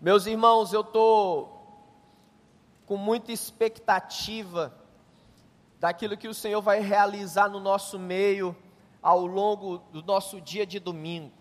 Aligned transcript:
Meus 0.00 0.24
irmãos, 0.24 0.72
eu 0.72 0.80
estou 0.80 1.60
com 2.86 2.96
muita 2.96 3.32
expectativa 3.32 4.74
daquilo 5.78 6.16
que 6.16 6.26
o 6.26 6.32
Senhor 6.32 6.62
vai 6.62 6.80
realizar 6.80 7.50
no 7.50 7.60
nosso 7.60 7.98
meio 7.98 8.56
ao 9.02 9.26
longo 9.26 9.76
do 9.92 10.02
nosso 10.02 10.40
dia 10.40 10.64
de 10.64 10.78
domingo. 10.80 11.34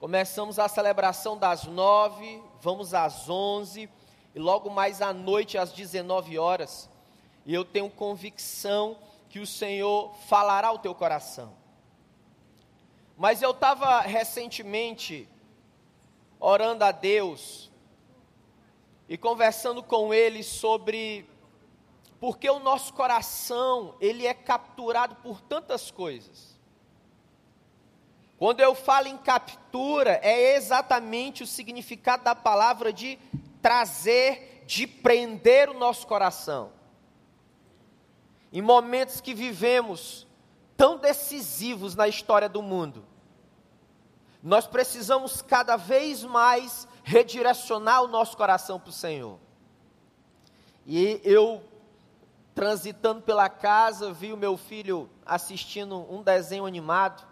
Começamos 0.00 0.58
a 0.58 0.66
celebração 0.66 1.38
das 1.38 1.62
nove, 1.62 2.42
vamos 2.60 2.92
às 2.92 3.30
onze 3.30 3.88
e 4.34 4.38
logo 4.40 4.68
mais 4.68 5.00
à 5.00 5.12
noite 5.12 5.56
às 5.56 5.72
dezenove 5.72 6.36
horas. 6.36 6.90
E 7.46 7.54
eu 7.54 7.64
tenho 7.64 7.88
convicção 7.88 8.96
que 9.28 9.38
o 9.38 9.46
Senhor 9.46 10.12
falará 10.26 10.66
ao 10.66 10.78
teu 10.80 10.92
coração. 10.92 11.52
Mas 13.16 13.42
eu 13.42 13.52
estava 13.52 14.00
recentemente 14.00 15.28
orando 16.44 16.84
a 16.84 16.92
Deus 16.92 17.70
e 19.08 19.16
conversando 19.16 19.82
com 19.82 20.12
Ele 20.12 20.42
sobre 20.42 21.26
porque 22.20 22.48
o 22.48 22.58
nosso 22.58 22.94
coração 22.94 23.94
ele 24.00 24.26
é 24.26 24.32
capturado 24.32 25.14
por 25.16 25.42
tantas 25.42 25.90
coisas. 25.90 26.58
Quando 28.38 28.60
eu 28.60 28.74
falo 28.74 29.08
em 29.08 29.18
captura, 29.18 30.18
é 30.22 30.56
exatamente 30.56 31.42
o 31.42 31.46
significado 31.46 32.24
da 32.24 32.34
palavra 32.34 32.94
de 32.94 33.18
trazer, 33.60 34.64
de 34.66 34.86
prender 34.86 35.68
o 35.68 35.78
nosso 35.78 36.06
coração. 36.06 36.72
Em 38.50 38.62
momentos 38.62 39.20
que 39.20 39.34
vivemos 39.34 40.26
tão 40.78 40.96
decisivos 40.96 41.94
na 41.94 42.08
história 42.08 42.48
do 42.48 42.62
mundo, 42.62 43.04
nós 44.44 44.66
precisamos 44.66 45.40
cada 45.40 45.74
vez 45.74 46.22
mais 46.22 46.86
redirecionar 47.02 48.02
o 48.02 48.08
nosso 48.08 48.36
coração 48.36 48.78
para 48.78 48.90
o 48.90 48.92
Senhor. 48.92 49.38
E 50.86 51.18
eu, 51.24 51.62
transitando 52.54 53.22
pela 53.22 53.48
casa, 53.48 54.12
vi 54.12 54.34
o 54.34 54.36
meu 54.36 54.58
filho 54.58 55.08
assistindo 55.24 55.96
um 56.12 56.22
desenho 56.22 56.66
animado 56.66 57.26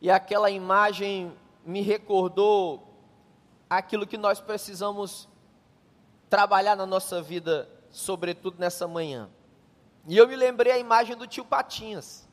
e 0.00 0.08
aquela 0.08 0.48
imagem 0.48 1.36
me 1.64 1.80
recordou 1.80 2.88
aquilo 3.68 4.06
que 4.06 4.16
nós 4.16 4.40
precisamos 4.40 5.28
trabalhar 6.30 6.76
na 6.76 6.86
nossa 6.86 7.20
vida, 7.20 7.68
sobretudo 7.90 8.60
nessa 8.60 8.86
manhã. 8.86 9.28
E 10.06 10.16
eu 10.16 10.28
me 10.28 10.36
lembrei 10.36 10.72
a 10.72 10.78
imagem 10.78 11.16
do 11.16 11.26
tio 11.26 11.44
Patinhas. 11.44 12.28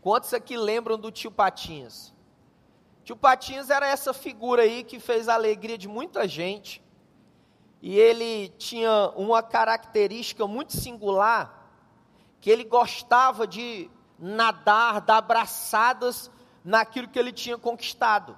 Quantos 0.00 0.34
aqui 0.34 0.56
lembram 0.56 0.98
do 0.98 1.12
tio 1.12 1.30
Patinhas? 1.30 2.15
Tio 3.06 3.14
Patinhas 3.14 3.70
era 3.70 3.86
essa 3.86 4.12
figura 4.12 4.62
aí 4.62 4.82
que 4.82 4.98
fez 4.98 5.28
a 5.28 5.34
alegria 5.34 5.78
de 5.78 5.86
muita 5.86 6.26
gente. 6.26 6.82
E 7.80 7.96
ele 7.96 8.48
tinha 8.58 9.12
uma 9.14 9.44
característica 9.44 10.44
muito 10.44 10.76
singular, 10.76 11.70
que 12.40 12.50
ele 12.50 12.64
gostava 12.64 13.46
de 13.46 13.88
nadar, 14.18 15.00
dar 15.00 15.18
abraçadas 15.18 16.32
naquilo 16.64 17.06
que 17.06 17.16
ele 17.16 17.32
tinha 17.32 17.56
conquistado. 17.56 18.36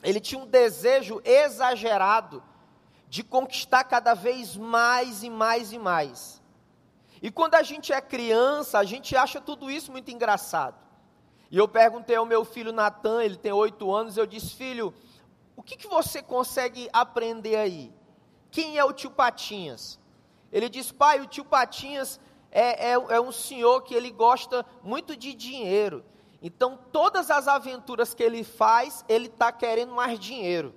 Ele 0.00 0.20
tinha 0.20 0.40
um 0.40 0.46
desejo 0.46 1.20
exagerado 1.24 2.40
de 3.08 3.24
conquistar 3.24 3.82
cada 3.82 4.14
vez 4.14 4.56
mais 4.56 5.24
e 5.24 5.28
mais 5.28 5.72
e 5.72 5.78
mais. 5.80 6.40
E 7.20 7.32
quando 7.32 7.56
a 7.56 7.64
gente 7.64 7.92
é 7.92 8.00
criança, 8.00 8.78
a 8.78 8.84
gente 8.84 9.16
acha 9.16 9.40
tudo 9.40 9.68
isso 9.68 9.90
muito 9.90 10.08
engraçado. 10.12 10.85
E 11.50 11.58
eu 11.58 11.68
perguntei 11.68 12.16
ao 12.16 12.26
meu 12.26 12.44
filho 12.44 12.72
Natan, 12.72 13.22
ele 13.22 13.36
tem 13.36 13.52
oito 13.52 13.92
anos, 13.92 14.16
eu 14.16 14.26
disse, 14.26 14.54
filho, 14.54 14.92
o 15.54 15.62
que, 15.62 15.76
que 15.76 15.86
você 15.86 16.22
consegue 16.22 16.88
aprender 16.92 17.56
aí? 17.56 17.92
Quem 18.50 18.78
é 18.78 18.84
o 18.84 18.92
tio 18.92 19.10
Patinhas? 19.10 19.98
Ele 20.52 20.68
disse, 20.68 20.92
pai, 20.92 21.20
o 21.20 21.26
tio 21.26 21.44
Patinhas 21.44 22.20
é, 22.50 22.90
é, 22.90 22.92
é 22.92 23.20
um 23.20 23.32
senhor 23.32 23.82
que 23.82 23.94
ele 23.94 24.10
gosta 24.10 24.64
muito 24.82 25.16
de 25.16 25.34
dinheiro. 25.34 26.04
Então, 26.42 26.78
todas 26.92 27.30
as 27.30 27.48
aventuras 27.48 28.14
que 28.14 28.22
ele 28.22 28.44
faz, 28.44 29.04
ele 29.08 29.26
está 29.26 29.52
querendo 29.52 29.92
mais 29.92 30.18
dinheiro. 30.18 30.74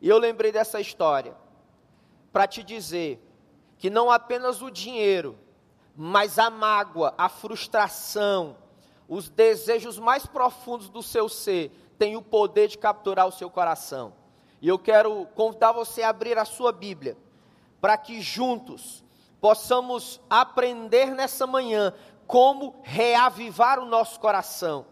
E 0.00 0.08
eu 0.08 0.18
lembrei 0.18 0.52
dessa 0.52 0.80
história 0.80 1.36
para 2.32 2.46
te 2.46 2.62
dizer 2.62 3.20
que 3.78 3.90
não 3.90 4.10
apenas 4.10 4.62
o 4.62 4.70
dinheiro, 4.70 5.38
mas 5.96 6.38
a 6.38 6.50
mágoa, 6.50 7.14
a 7.16 7.28
frustração, 7.28 8.56
os 9.08 9.28
desejos 9.28 9.98
mais 9.98 10.26
profundos 10.26 10.88
do 10.88 11.02
seu 11.02 11.28
ser 11.28 11.70
têm 11.98 12.16
o 12.16 12.22
poder 12.22 12.68
de 12.68 12.76
capturar 12.76 13.26
o 13.26 13.32
seu 13.32 13.48
coração. 13.48 14.12
E 14.60 14.68
eu 14.68 14.78
quero 14.78 15.26
convidar 15.34 15.72
você 15.72 16.02
a 16.02 16.10
abrir 16.10 16.36
a 16.36 16.44
sua 16.44 16.70
Bíblia, 16.70 17.16
para 17.80 17.96
que 17.96 18.20
juntos 18.20 19.02
possamos 19.40 20.20
aprender 20.28 21.14
nessa 21.14 21.46
manhã 21.46 21.94
como 22.26 22.76
reavivar 22.82 23.78
o 23.78 23.86
nosso 23.86 24.20
coração. 24.20 24.84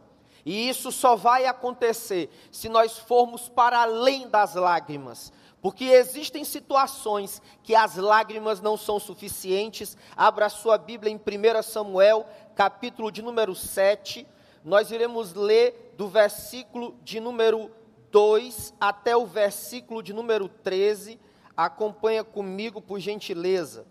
E 0.47 0.69
isso 0.69 0.93
só 0.93 1.17
vai 1.17 1.45
acontecer 1.45 2.31
se 2.53 2.69
nós 2.69 2.97
formos 2.97 3.49
para 3.49 3.83
além 3.83 4.29
das 4.29 4.55
lágrimas. 4.55 5.33
Porque 5.61 5.87
existem 5.87 6.45
situações 6.45 7.43
que 7.65 7.75
as 7.75 7.97
lágrimas 7.97 8.61
não 8.61 8.77
são 8.77 9.01
suficientes. 9.01 9.97
Abra 10.17 10.49
sua 10.49 10.79
Bíblia 10.79 11.13
em 11.13 11.17
1 11.17 11.63
Samuel, 11.65 12.25
capítulo 12.55 13.11
de 13.11 13.23
número 13.23 13.57
7. 13.57 14.25
Nós 14.65 14.93
iremos 14.93 15.35
ler 15.35 15.95
do 15.97 16.07
versículo 16.07 16.95
de 17.03 17.19
número 17.19 17.69
2 18.13 18.73
até 18.79 19.17
o 19.17 19.27
versículo 19.27 20.01
de 20.01 20.13
número 20.13 20.49
13. 20.49 21.19
Acompanha 21.57 22.23
comigo, 22.23 22.81
por 22.81 23.01
gentileza. 23.01 23.85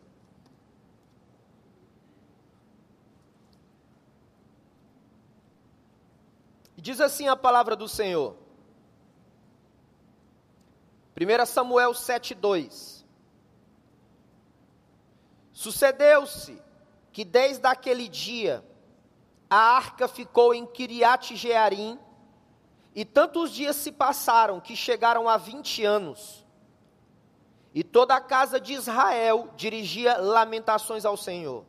Diz 6.85 7.01
assim 7.01 7.27
a 7.27 7.35
palavra 7.35 7.75
do 7.75 7.87
Senhor. 7.87 8.37
1 11.19 11.45
Samuel 11.47 11.93
7,2 11.93 13.03
Sucedeu-se 15.51 16.61
que 17.11 17.25
desde 17.25 17.65
aquele 17.65 18.07
dia 18.07 18.63
a 19.49 19.57
arca 19.57 20.07
ficou 20.07 20.53
em 20.53 20.63
Kiriat 20.63 21.35
Jearim, 21.35 21.97
e 22.93 23.03
tantos 23.03 23.49
dias 23.49 23.77
se 23.77 23.91
passaram 23.91 24.59
que 24.59 24.75
chegaram 24.75 25.27
a 25.27 25.37
vinte 25.37 25.83
anos. 25.83 26.45
E 27.73 27.83
toda 27.83 28.15
a 28.15 28.21
casa 28.21 28.59
de 28.59 28.73
Israel 28.73 29.49
dirigia 29.55 30.17
lamentações 30.17 31.03
ao 31.03 31.17
Senhor. 31.17 31.65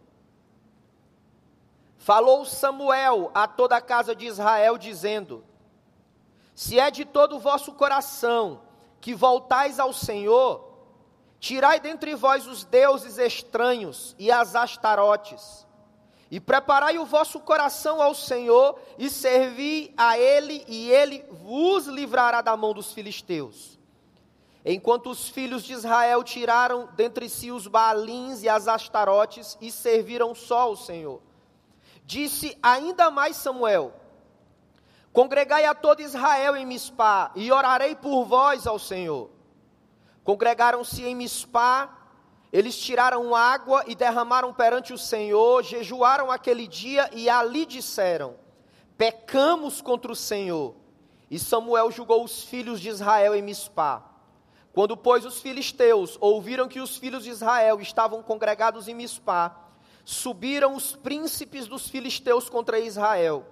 Falou 2.06 2.44
Samuel 2.44 3.33
a 3.34 3.49
toda 3.49 3.77
a 3.77 3.81
casa 3.81 4.15
de 4.15 4.27
Israel, 4.27 4.78
dizendo: 4.78 5.43
Se 6.55 6.78
é 6.78 6.89
de 6.89 7.05
todo 7.05 7.34
o 7.34 7.41
vosso 7.41 7.72
coração 7.72 8.61
que 9.00 9.12
voltais 9.12 9.81
ao 9.81 9.93
Senhor, 9.93 10.72
tirai 11.41 11.81
dentre 11.81 12.15
vós 12.15 12.47
os 12.47 12.62
deuses 12.62 13.19
estranhos 13.19 14.15
e 14.21 14.31
as 14.31 14.55
astarotes, 14.55 15.67
e 16.31 16.39
preparai 16.39 16.97
o 16.97 17.05
vosso 17.05 17.41
coração 17.41 18.00
ao 18.00 18.15
Senhor, 18.15 18.78
e 18.97 19.11
servi 19.11 19.93
a 19.97 20.17
Ele, 20.17 20.65
e 20.69 20.88
Ele 20.88 21.25
vos 21.28 21.88
livrará 21.88 22.41
da 22.41 22.56
mão 22.56 22.73
dos 22.73 22.93
filisteus. 22.93 23.81
Enquanto 24.65 25.11
os 25.11 25.28
filhos 25.28 25.65
de 25.65 25.73
Israel 25.73 26.23
tiraram 26.23 26.88
dentre 26.94 27.28
si 27.28 27.50
os 27.50 27.67
baalins 27.67 28.44
e 28.44 28.49
as 28.49 28.69
astarotes, 28.69 29.59
e 29.61 29.73
serviram 29.73 30.37
só 30.37 30.61
ao 30.61 30.77
Senhor. 30.77 31.21
Disse 32.06 32.56
ainda 32.62 33.11
mais 33.11 33.34
Samuel: 33.37 33.93
Congregai 35.12 35.65
a 35.65 35.75
todo 35.75 36.00
Israel 36.00 36.56
em 36.56 36.65
Mispá, 36.65 37.33
e 37.34 37.50
orarei 37.50 37.97
por 37.97 38.25
vós 38.25 38.65
ao 38.65 38.78
Senhor. 38.78 39.29
Congregaram-se 40.23 41.05
em 41.05 41.17
Mispá, 41.17 41.99
eles 42.53 42.79
tiraram 42.79 43.35
água 43.35 43.82
e 43.88 43.97
derramaram 43.97 44.55
perante 44.55 44.93
o 44.93 44.99
Senhor, 44.99 45.64
jejuaram 45.64 46.31
aquele 46.31 46.69
dia 46.69 47.11
e 47.12 47.29
ali 47.29 47.67
disseram: 47.67 48.37
Pecamos 48.97 49.81
contra 49.81 50.12
o 50.12 50.17
Senhor. 50.17 50.76
E 51.29 51.41
Samuel 51.41 51.91
julgou 51.91 52.23
os 52.23 52.44
filhos 52.44 52.81
de 52.81 52.88
Israel 52.88 53.35
em 53.35 53.43
Mispá. 53.43 54.00
Quando, 54.73 54.97
pois, 54.97 55.26
os 55.26 55.41
filisteus 55.41 56.17
ouviram 56.20 56.69
que 56.69 56.79
os 56.79 56.97
filhos 56.97 57.25
de 57.25 57.31
Israel 57.31 57.81
estavam 57.81 58.23
congregados 58.23 58.87
em 58.87 58.94
Mispá, 58.94 59.65
subiram 60.06 60.76
os 60.76 60.94
príncipes 60.94 61.67
dos 61.67 61.88
filisteus 61.88 62.49
contra 62.49 62.79
Israel. 62.79 63.44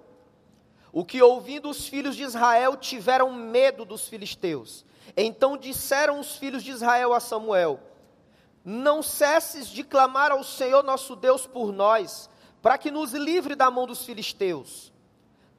O 0.93 1.03
que 1.03 1.21
ouvindo 1.21 1.69
os 1.69 1.85
filhos 1.85 2.15
de 2.15 2.23
Israel 2.23 2.77
tiveram 2.77 3.33
medo 3.33 3.83
dos 3.83 4.07
filisteus. 4.07 4.85
Então 5.17 5.57
disseram 5.57 6.17
os 6.17 6.37
filhos 6.37 6.63
de 6.63 6.71
Israel 6.71 7.13
a 7.13 7.19
Samuel: 7.19 7.81
Não 8.63 9.03
cesses 9.03 9.67
de 9.67 9.83
clamar 9.83 10.31
ao 10.31 10.45
Senhor 10.45 10.81
nosso 10.81 11.13
Deus 11.13 11.45
por 11.45 11.73
nós, 11.73 12.29
para 12.61 12.77
que 12.77 12.89
nos 12.89 13.11
livre 13.11 13.53
da 13.53 13.69
mão 13.69 13.85
dos 13.85 14.05
filisteus. 14.05 14.93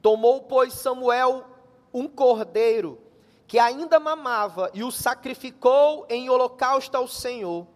Tomou, 0.01 0.45
pois, 0.45 0.73
Samuel 0.73 1.45
um 1.93 2.09
cordeiro, 2.09 2.99
que 3.47 3.59
ainda 3.59 4.01
mamava 4.01 4.71
e 4.73 4.83
o 4.83 4.91
sacrificou 4.91 6.07
em 6.09 6.31
holocausto 6.31 6.97
ao 6.97 7.07
Senhor. 7.07 7.67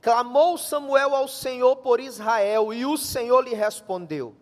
Clamou 0.00 0.56
Samuel 0.56 1.14
ao 1.14 1.28
Senhor 1.28 1.76
por 1.76 2.00
Israel 2.00 2.72
e 2.72 2.86
o 2.86 2.96
Senhor 2.96 3.42
lhe 3.42 3.54
respondeu. 3.54 4.34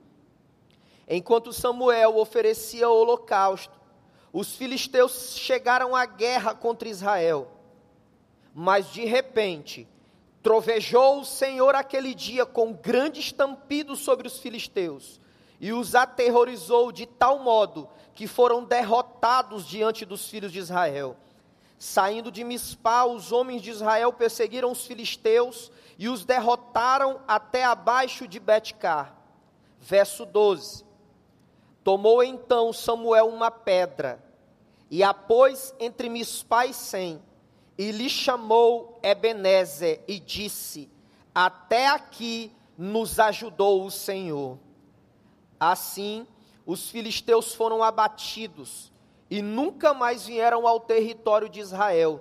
Enquanto 1.08 1.52
Samuel 1.52 2.16
oferecia 2.16 2.88
o 2.88 2.94
holocausto, 2.94 3.78
os 4.32 4.54
filisteus 4.54 5.36
chegaram 5.36 5.96
à 5.96 6.04
guerra 6.06 6.54
contra 6.54 6.88
Israel. 6.88 7.50
Mas 8.54 8.92
de 8.92 9.04
repente, 9.04 9.88
trovejou 10.42 11.20
o 11.20 11.24
Senhor 11.24 11.74
aquele 11.74 12.14
dia 12.14 12.46
com 12.46 12.72
grande 12.72 13.20
estampido 13.20 13.96
sobre 13.96 14.28
os 14.28 14.38
filisteus 14.38 15.20
e 15.60 15.72
os 15.72 15.94
aterrorizou 15.94 16.92
de 16.92 17.06
tal 17.06 17.40
modo 17.40 17.88
que 18.14 18.26
foram 18.26 18.62
derrotados 18.62 19.66
diante 19.66 20.04
dos 20.04 20.28
filhos 20.28 20.52
de 20.52 20.58
Israel. 20.58 21.16
Saindo 21.78 22.32
de 22.32 22.42
Mispá, 22.42 23.04
os 23.04 23.30
homens 23.30 23.62
de 23.62 23.70
Israel 23.70 24.12
perseguiram 24.12 24.72
os 24.72 24.84
filisteus 24.84 25.70
e 25.96 26.08
os 26.08 26.24
derrotaram 26.24 27.20
até 27.26 27.64
abaixo 27.64 28.26
de 28.26 28.40
Betcar. 28.40 29.16
Verso 29.80 30.26
12. 30.26 30.84
Tomou 31.84 32.22
então 32.22 32.72
Samuel 32.72 33.28
uma 33.28 33.50
pedra 33.50 34.22
e 34.90 35.02
a 35.04 35.14
pôs 35.14 35.72
entre 35.78 36.08
Mispá 36.08 36.66
e 36.66 36.74
Sem, 36.74 37.22
e 37.76 37.92
lhe 37.92 38.10
chamou 38.10 38.98
Ebenezer 39.02 40.02
e 40.08 40.18
disse: 40.18 40.90
Até 41.32 41.86
aqui 41.86 42.52
nos 42.76 43.20
ajudou 43.20 43.84
o 43.84 43.90
Senhor. 43.90 44.58
Assim, 45.60 46.26
os 46.66 46.90
filisteus 46.90 47.54
foram 47.54 47.82
abatidos 47.82 48.92
e 49.30 49.42
nunca 49.42 49.92
mais 49.92 50.26
vieram 50.26 50.66
ao 50.66 50.80
território 50.80 51.48
de 51.48 51.60
Israel, 51.60 52.20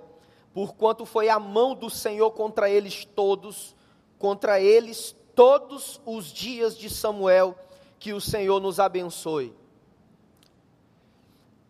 porquanto 0.52 1.06
foi 1.06 1.28
a 1.28 1.38
mão 1.38 1.74
do 1.74 1.88
Senhor 1.88 2.30
contra 2.32 2.68
eles 2.68 3.04
todos, 3.04 3.74
contra 4.18 4.60
eles 4.60 5.14
todos 5.34 6.00
os 6.04 6.26
dias 6.26 6.76
de 6.76 6.90
Samuel, 6.90 7.56
que 7.98 8.12
o 8.12 8.20
Senhor 8.20 8.60
nos 8.60 8.78
abençoe. 8.78 9.54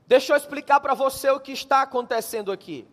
Deixa 0.06 0.32
eu 0.32 0.36
explicar 0.36 0.80
para 0.80 0.94
você 0.94 1.30
o 1.30 1.40
que 1.40 1.52
está 1.52 1.82
acontecendo 1.82 2.50
aqui. 2.50 2.88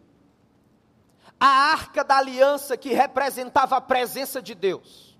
A 1.39 1.47
arca 1.47 2.03
da 2.03 2.17
aliança 2.17 2.77
que 2.77 2.93
representava 2.93 3.77
a 3.77 3.81
presença 3.81 4.41
de 4.41 4.53
Deus, 4.53 5.17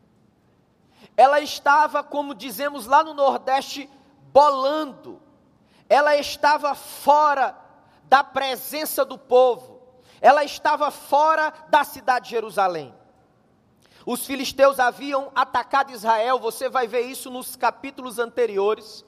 ela 1.18 1.40
estava, 1.40 2.04
como 2.04 2.36
dizemos 2.36 2.86
lá 2.86 3.04
no 3.04 3.14
Nordeste, 3.14 3.90
bolando, 4.32 5.22
ela 5.90 6.16
estava 6.16 6.74
fora 6.76 7.56
da 8.04 8.24
presença 8.24 9.04
do 9.06 9.18
povo, 9.18 9.82
ela 10.22 10.44
estava 10.44 10.90
fora 10.92 11.54
da 11.70 11.84
cidade 11.84 12.26
de 12.26 12.32
Jerusalém. 12.32 12.94
Os 14.06 14.26
filisteus 14.26 14.80
haviam 14.80 15.32
atacado 15.34 15.92
Israel, 15.92 16.38
você 16.40 16.70
vai 16.70 16.88
ver 16.88 17.02
isso 17.02 17.32
nos 17.32 17.56
capítulos 17.56 18.20
anteriores. 18.20 19.04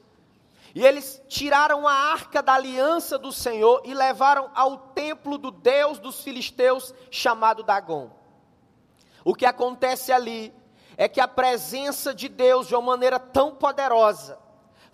E 0.74 0.86
eles 0.86 1.22
tiraram 1.28 1.88
a 1.88 1.94
arca 1.94 2.42
da 2.42 2.54
aliança 2.54 3.18
do 3.18 3.32
Senhor 3.32 3.82
e 3.86 3.94
levaram 3.94 4.50
ao 4.54 4.78
templo 4.78 5.38
do 5.38 5.52
Deus 5.52 6.00
dos 6.00 6.22
filisteus, 6.22 6.94
chamado 7.10 7.64
Dagon. 7.64 8.12
O 9.24 9.36
que 9.36 9.46
acontece 9.46 10.12
ali 10.12 10.54
é 10.96 11.08
que 11.08 11.22
a 11.22 11.28
presença 11.28 12.14
de 12.14 12.28
Deus, 12.28 12.68
de 12.68 12.76
uma 12.76 12.82
maneira 12.82 13.20
tão 13.20 13.54
poderosa, 13.56 14.40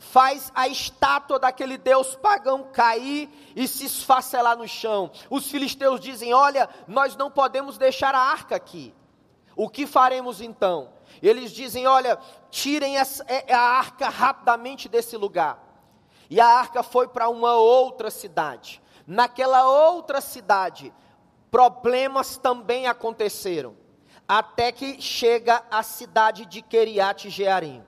faz 0.04 0.52
a 0.54 0.68
estátua 0.68 1.40
daquele 1.40 1.78
Deus 1.78 2.16
pagão 2.16 2.64
cair 2.74 3.30
e 3.56 3.68
se 3.68 3.86
esfacelar 3.86 4.58
no 4.58 4.68
chão. 4.68 5.10
Os 5.30 5.50
filisteus 5.50 6.00
dizem: 6.00 6.34
Olha, 6.34 6.70
nós 6.88 7.16
não 7.16 7.32
podemos 7.32 7.78
deixar 7.78 8.14
a 8.14 8.20
arca 8.20 8.56
aqui. 8.56 8.94
O 9.56 9.70
que 9.70 9.88
faremos 9.88 10.42
então? 10.42 10.90
Eles 11.22 11.52
dizem: 11.52 11.88
Olha, 11.88 12.20
tirem 12.52 12.98
essa, 12.98 13.24
é, 13.28 13.54
a 13.54 13.60
arca 13.60 14.10
rapidamente 14.10 14.90
desse 14.90 15.16
lugar. 15.16 15.58
E 16.30 16.40
a 16.40 16.48
arca 16.48 16.84
foi 16.84 17.08
para 17.08 17.30
uma 17.30 17.56
outra 17.56 18.12
cidade. 18.12 18.82
Naquela 19.08 19.66
outra 19.68 20.20
cidade, 20.20 20.94
problemas 21.50 22.38
também 22.38 22.88
aconteceram, 22.88 23.76
até 24.28 24.72
que 24.72 25.02
chega 25.02 25.64
a 25.72 25.82
cidade 25.82 26.46
de 26.46 26.62
Keriat 26.62 27.30
Jearim. 27.30 27.84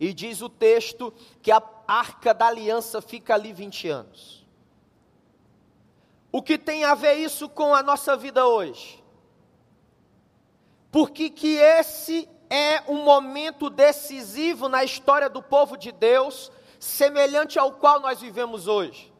E 0.00 0.12
diz 0.12 0.40
o 0.42 0.48
texto 0.48 1.12
que 1.40 1.50
a 1.50 1.62
arca 1.86 2.32
da 2.32 2.46
aliança 2.46 3.00
fica 3.00 3.34
ali 3.34 3.52
20 3.52 3.88
anos. 3.88 4.46
O 6.30 6.42
que 6.42 6.56
tem 6.56 6.84
a 6.84 6.94
ver 6.94 7.14
isso 7.14 7.48
com 7.48 7.74
a 7.74 7.82
nossa 7.82 8.16
vida 8.16 8.46
hoje? 8.46 9.02
Porque 10.90 11.28
que 11.28 11.56
esse 11.56 12.28
é 12.48 12.82
um 12.86 13.02
momento 13.02 13.70
decisivo 13.70 14.68
na 14.68 14.84
história 14.84 15.28
do 15.28 15.42
povo 15.42 15.76
de 15.76 15.92
Deus, 15.92 16.50
semelhante 16.78 17.58
ao 17.58 17.72
qual 17.72 18.00
nós 18.00 18.20
vivemos 18.20 18.66
hoje. 18.66 19.12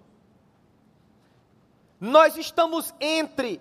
Nós 2.00 2.36
estamos 2.36 2.92
entre, 3.00 3.60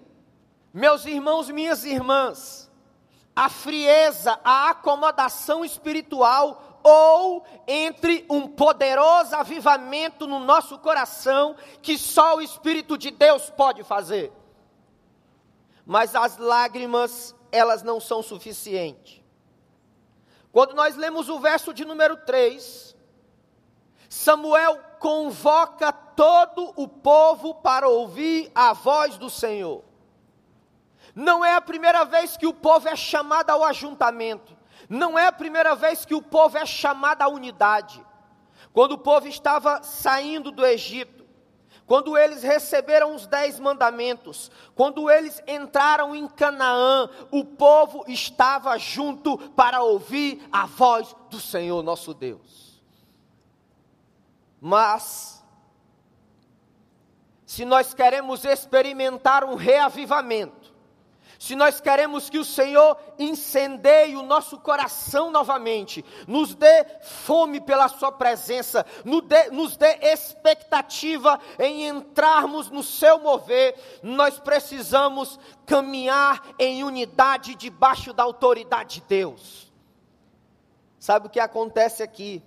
meus 0.73 1.05
irmãos, 1.05 1.49
minhas 1.49 1.85
irmãs, 1.85 2.71
a 3.35 3.49
frieza, 3.49 4.39
a 4.43 4.71
acomodação 4.71 5.63
espiritual 5.63 6.70
ou 6.83 7.43
entre 7.67 8.25
um 8.29 8.47
poderoso 8.47 9.35
avivamento 9.35 10.27
no 10.27 10.39
nosso 10.39 10.77
coração 10.79 11.55
que 11.81 11.97
só 11.97 12.35
o 12.37 12.41
Espírito 12.41 12.97
de 12.97 13.11
Deus 13.11 13.49
pode 13.49 13.83
fazer. 13.83 14.31
Mas 15.85 16.15
as 16.15 16.37
lágrimas, 16.37 17.35
elas 17.51 17.83
não 17.83 17.99
são 17.99 18.21
suficientes. 18.21 19.21
Quando 20.51 20.73
nós 20.73 20.95
lemos 20.95 21.29
o 21.29 21.39
verso 21.39 21.73
de 21.73 21.85
número 21.85 22.17
3, 22.17 22.95
Samuel 24.09 24.79
convoca 24.99 25.91
todo 25.91 26.73
o 26.75 26.87
povo 26.87 27.55
para 27.55 27.87
ouvir 27.87 28.51
a 28.53 28.73
voz 28.73 29.17
do 29.17 29.29
Senhor. 29.29 29.83
Não 31.15 31.43
é 31.43 31.55
a 31.55 31.61
primeira 31.61 32.03
vez 32.03 32.37
que 32.37 32.45
o 32.45 32.53
povo 32.53 32.87
é 32.87 32.95
chamado 32.95 33.49
ao 33.49 33.63
ajuntamento. 33.63 34.55
Não 34.91 35.17
é 35.17 35.27
a 35.27 35.31
primeira 35.31 35.73
vez 35.73 36.03
que 36.03 36.13
o 36.13 36.21
povo 36.21 36.57
é 36.57 36.65
chamado 36.65 37.21
à 37.21 37.29
unidade. 37.29 38.05
Quando 38.73 38.91
o 38.91 38.97
povo 38.97 39.25
estava 39.25 39.81
saindo 39.83 40.51
do 40.51 40.65
Egito, 40.65 41.25
quando 41.87 42.17
eles 42.17 42.43
receberam 42.43 43.15
os 43.15 43.25
dez 43.25 43.57
mandamentos, 43.57 44.51
quando 44.75 45.09
eles 45.09 45.41
entraram 45.47 46.13
em 46.13 46.27
Canaã, 46.27 47.09
o 47.31 47.45
povo 47.45 48.03
estava 48.05 48.77
junto 48.77 49.37
para 49.51 49.81
ouvir 49.81 50.45
a 50.51 50.65
voz 50.65 51.15
do 51.29 51.39
Senhor 51.39 51.81
nosso 51.81 52.13
Deus. 52.13 52.83
Mas, 54.59 55.41
se 57.45 57.63
nós 57.63 57.93
queremos 57.93 58.43
experimentar 58.43 59.45
um 59.45 59.55
reavivamento, 59.55 60.60
se 61.41 61.55
nós 61.55 61.81
queremos 61.81 62.29
que 62.29 62.37
o 62.37 62.45
Senhor 62.45 62.95
incendeie 63.17 64.15
o 64.15 64.21
nosso 64.21 64.59
coração 64.59 65.31
novamente, 65.31 66.05
nos 66.27 66.53
dê 66.53 66.85
fome 67.01 67.59
pela 67.59 67.87
Sua 67.87 68.11
presença, 68.11 68.85
nos 69.03 69.23
dê, 69.23 69.49
nos 69.49 69.75
dê 69.75 69.87
expectativa 70.03 71.39
em 71.57 71.87
entrarmos 71.87 72.69
no 72.69 72.83
Seu 72.83 73.17
mover, 73.17 73.73
nós 74.03 74.37
precisamos 74.37 75.39
caminhar 75.65 76.43
em 76.59 76.83
unidade 76.83 77.55
debaixo 77.55 78.13
da 78.13 78.21
autoridade 78.21 79.01
de 79.01 79.07
Deus. 79.07 79.73
Sabe 80.99 81.25
o 81.25 81.29
que 81.31 81.39
acontece 81.39 82.03
aqui? 82.03 82.43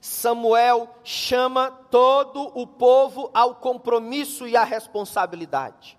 Samuel 0.00 0.88
chama 1.02 1.72
todo 1.90 2.56
o 2.56 2.68
povo 2.68 3.32
ao 3.34 3.56
compromisso 3.56 4.46
e 4.46 4.56
à 4.56 4.62
responsabilidade. 4.62 5.98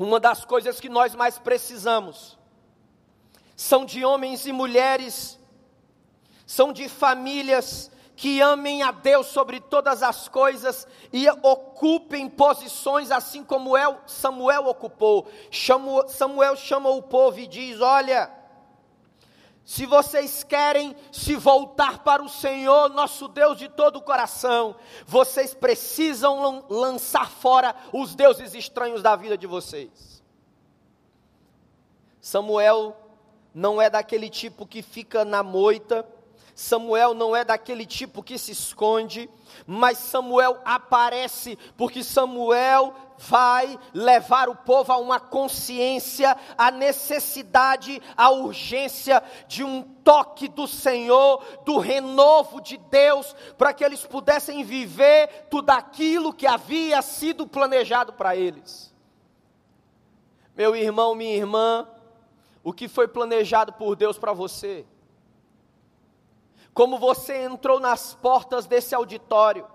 Uma 0.00 0.18
das 0.18 0.46
coisas 0.46 0.80
que 0.80 0.88
nós 0.88 1.14
mais 1.14 1.38
precisamos 1.38 2.38
são 3.54 3.84
de 3.84 4.02
homens 4.02 4.46
e 4.46 4.52
mulheres, 4.52 5.38
são 6.46 6.72
de 6.72 6.88
famílias 6.88 7.90
que 8.16 8.40
amem 8.40 8.82
a 8.82 8.92
Deus 8.92 9.26
sobre 9.26 9.60
todas 9.60 10.02
as 10.02 10.26
coisas 10.26 10.88
e 11.12 11.28
ocupem 11.42 12.30
posições 12.30 13.10
assim 13.10 13.44
como 13.44 13.72
Samuel 14.06 14.68
ocupou. 14.68 15.30
Samuel 16.08 16.56
chama 16.56 16.88
o 16.88 17.02
povo 17.02 17.38
e 17.38 17.46
diz: 17.46 17.78
Olha, 17.82 18.30
se 19.64 19.86
vocês 19.86 20.42
querem 20.42 20.96
se 21.12 21.36
voltar 21.36 22.02
para 22.02 22.22
o 22.22 22.28
Senhor, 22.28 22.88
nosso 22.90 23.28
Deus, 23.28 23.58
de 23.58 23.68
todo 23.68 23.96
o 23.96 24.02
coração, 24.02 24.74
vocês 25.06 25.54
precisam 25.54 26.64
lançar 26.68 27.30
fora 27.30 27.74
os 27.92 28.14
deuses 28.14 28.54
estranhos 28.54 29.02
da 29.02 29.14
vida 29.14 29.38
de 29.38 29.46
vocês. 29.46 30.22
Samuel 32.20 32.96
não 33.54 33.80
é 33.80 33.88
daquele 33.88 34.28
tipo 34.28 34.66
que 34.66 34.82
fica 34.82 35.24
na 35.24 35.42
moita. 35.42 36.06
Samuel 36.60 37.14
não 37.14 37.34
é 37.34 37.42
daquele 37.42 37.86
tipo 37.86 38.22
que 38.22 38.36
se 38.36 38.52
esconde, 38.52 39.30
mas 39.66 39.96
Samuel 39.96 40.60
aparece, 40.62 41.56
porque 41.74 42.04
Samuel 42.04 42.94
vai 43.16 43.80
levar 43.94 44.46
o 44.50 44.54
povo 44.54 44.92
a 44.92 44.98
uma 44.98 45.18
consciência, 45.18 46.36
a 46.58 46.70
necessidade, 46.70 48.02
a 48.14 48.28
urgência 48.28 49.22
de 49.48 49.64
um 49.64 49.82
toque 49.82 50.48
do 50.48 50.68
Senhor, 50.68 51.42
do 51.64 51.78
renovo 51.78 52.60
de 52.60 52.76
Deus, 52.76 53.34
para 53.56 53.72
que 53.72 53.82
eles 53.82 54.04
pudessem 54.04 54.62
viver 54.62 55.46
tudo 55.50 55.70
aquilo 55.70 56.30
que 56.30 56.46
havia 56.46 57.00
sido 57.00 57.46
planejado 57.46 58.12
para 58.12 58.36
eles. 58.36 58.94
Meu 60.54 60.76
irmão, 60.76 61.14
minha 61.14 61.36
irmã, 61.36 61.88
o 62.62 62.70
que 62.70 62.86
foi 62.86 63.08
planejado 63.08 63.72
por 63.72 63.96
Deus 63.96 64.18
para 64.18 64.34
você? 64.34 64.84
Como 66.72 66.98
você 66.98 67.44
entrou 67.44 67.80
nas 67.80 68.14
portas 68.14 68.66
desse 68.66 68.94
auditório. 68.94 69.66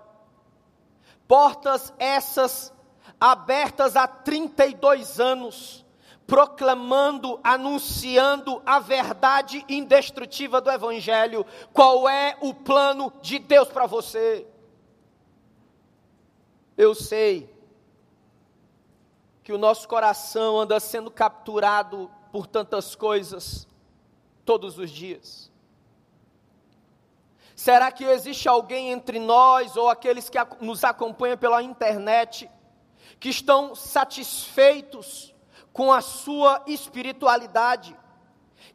Portas 1.28 1.92
essas 1.98 2.72
abertas 3.20 3.96
há 3.96 4.06
32 4.06 5.20
anos, 5.20 5.84
proclamando, 6.26 7.38
anunciando 7.42 8.62
a 8.64 8.78
verdade 8.78 9.64
indestrutível 9.68 10.60
do 10.60 10.70
Evangelho. 10.70 11.44
Qual 11.72 12.08
é 12.08 12.36
o 12.40 12.52
plano 12.52 13.12
de 13.22 13.38
Deus 13.38 13.68
para 13.68 13.86
você? 13.86 14.46
Eu 16.76 16.94
sei 16.94 17.54
que 19.42 19.52
o 19.52 19.58
nosso 19.58 19.88
coração 19.88 20.60
anda 20.60 20.80
sendo 20.80 21.10
capturado 21.10 22.10
por 22.32 22.46
tantas 22.46 22.94
coisas 22.94 23.66
todos 24.44 24.78
os 24.78 24.90
dias. 24.90 25.45
Será 27.66 27.90
que 27.90 28.04
existe 28.04 28.48
alguém 28.48 28.92
entre 28.92 29.18
nós 29.18 29.76
ou 29.76 29.90
aqueles 29.90 30.30
que 30.30 30.38
nos 30.60 30.84
acompanham 30.84 31.36
pela 31.36 31.60
internet 31.64 32.48
que 33.18 33.28
estão 33.28 33.74
satisfeitos 33.74 35.34
com 35.72 35.92
a 35.92 36.00
sua 36.00 36.62
espiritualidade, 36.68 37.96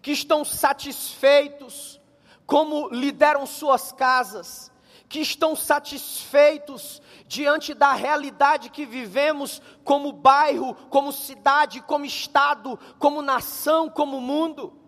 que 0.01 0.11
estão 0.11 0.43
satisfeitos 0.43 2.01
como 2.45 2.89
lideram 2.89 3.45
suas 3.45 3.93
casas, 3.93 4.69
que 5.07 5.21
estão 5.21 5.55
satisfeitos 5.55 7.01
diante 7.25 7.73
da 7.73 7.93
realidade 7.93 8.69
que 8.69 8.85
vivemos 8.85 9.61
como 9.85 10.11
bairro, 10.11 10.75
como 10.89 11.13
cidade, 11.13 11.79
como 11.79 12.03
estado, 12.03 12.77
como 12.99 13.21
nação, 13.21 13.89
como 13.89 14.19
mundo? 14.19 14.80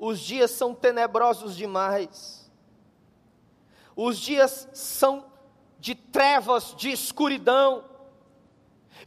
Os 0.00 0.18
dias 0.18 0.50
são 0.52 0.74
tenebrosos 0.74 1.54
demais. 1.54 2.50
Os 3.94 4.18
dias 4.18 4.66
são 4.72 5.26
de 5.78 5.94
trevas, 5.94 6.74
de 6.74 6.90
escuridão. 6.90 7.84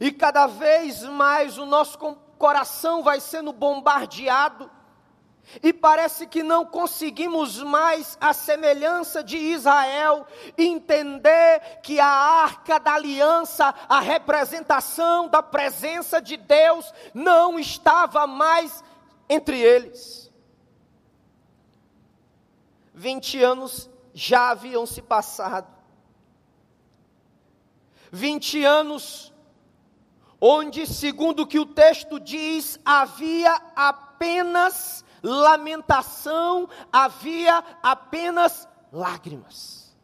E 0.00 0.12
cada 0.12 0.46
vez 0.46 1.02
mais 1.02 1.58
o 1.58 1.66
nosso 1.66 1.98
coração 2.38 3.02
vai 3.02 3.18
sendo 3.18 3.52
bombardeado. 3.52 4.70
E 5.64 5.72
parece 5.72 6.28
que 6.28 6.44
não 6.44 6.64
conseguimos 6.64 7.60
mais, 7.60 8.16
a 8.20 8.32
semelhança 8.32 9.22
de 9.22 9.36
Israel, 9.36 10.24
entender 10.56 11.80
que 11.82 11.98
a 11.98 12.06
arca 12.06 12.78
da 12.78 12.94
aliança, 12.94 13.74
a 13.88 13.98
representação 13.98 15.26
da 15.26 15.42
presença 15.42 16.22
de 16.22 16.36
Deus, 16.36 16.94
não 17.12 17.58
estava 17.58 18.28
mais 18.28 18.82
entre 19.28 19.60
eles. 19.60 20.23
20 22.94 23.42
anos 23.42 23.90
já 24.14 24.50
haviam 24.50 24.86
se 24.86 25.02
passado. 25.02 25.72
20 28.12 28.64
anos 28.64 29.32
onde, 30.40 30.86
segundo 30.86 31.40
o 31.40 31.46
que 31.46 31.58
o 31.58 31.66
texto 31.66 32.20
diz, 32.20 32.78
havia 32.84 33.54
apenas 33.74 35.04
lamentação, 35.22 36.68
havia 36.92 37.64
apenas 37.82 38.68
lágrimas. 38.92 39.96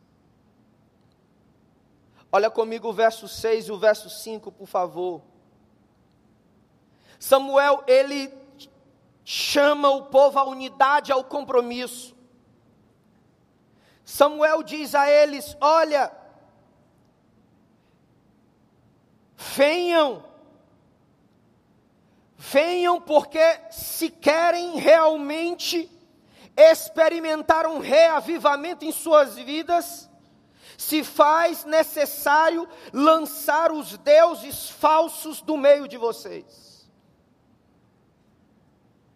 Olha 2.32 2.50
comigo 2.50 2.88
o 2.88 2.92
verso 2.92 3.28
6 3.28 3.68
e 3.68 3.72
o 3.72 3.78
verso 3.78 4.08
5, 4.08 4.50
por 4.50 4.66
favor. 4.66 5.20
Samuel, 7.18 7.84
ele 7.86 8.32
chama 9.24 9.90
o 9.90 10.06
povo 10.06 10.38
à 10.38 10.44
unidade, 10.44 11.12
ao 11.12 11.22
compromisso. 11.22 12.16
Samuel 14.10 14.64
diz 14.64 14.92
a 14.92 15.08
eles: 15.08 15.56
Olha, 15.60 16.10
venham, 19.36 20.24
venham, 22.36 23.00
porque 23.00 23.40
se 23.70 24.10
querem 24.10 24.78
realmente 24.78 25.88
experimentar 26.56 27.66
um 27.68 27.78
reavivamento 27.78 28.84
em 28.84 28.90
suas 28.90 29.36
vidas, 29.36 30.10
se 30.76 31.04
faz 31.04 31.64
necessário 31.64 32.68
lançar 32.92 33.70
os 33.70 33.96
deuses 33.96 34.68
falsos 34.68 35.40
do 35.40 35.56
meio 35.56 35.86
de 35.86 35.96
vocês. 35.96 36.90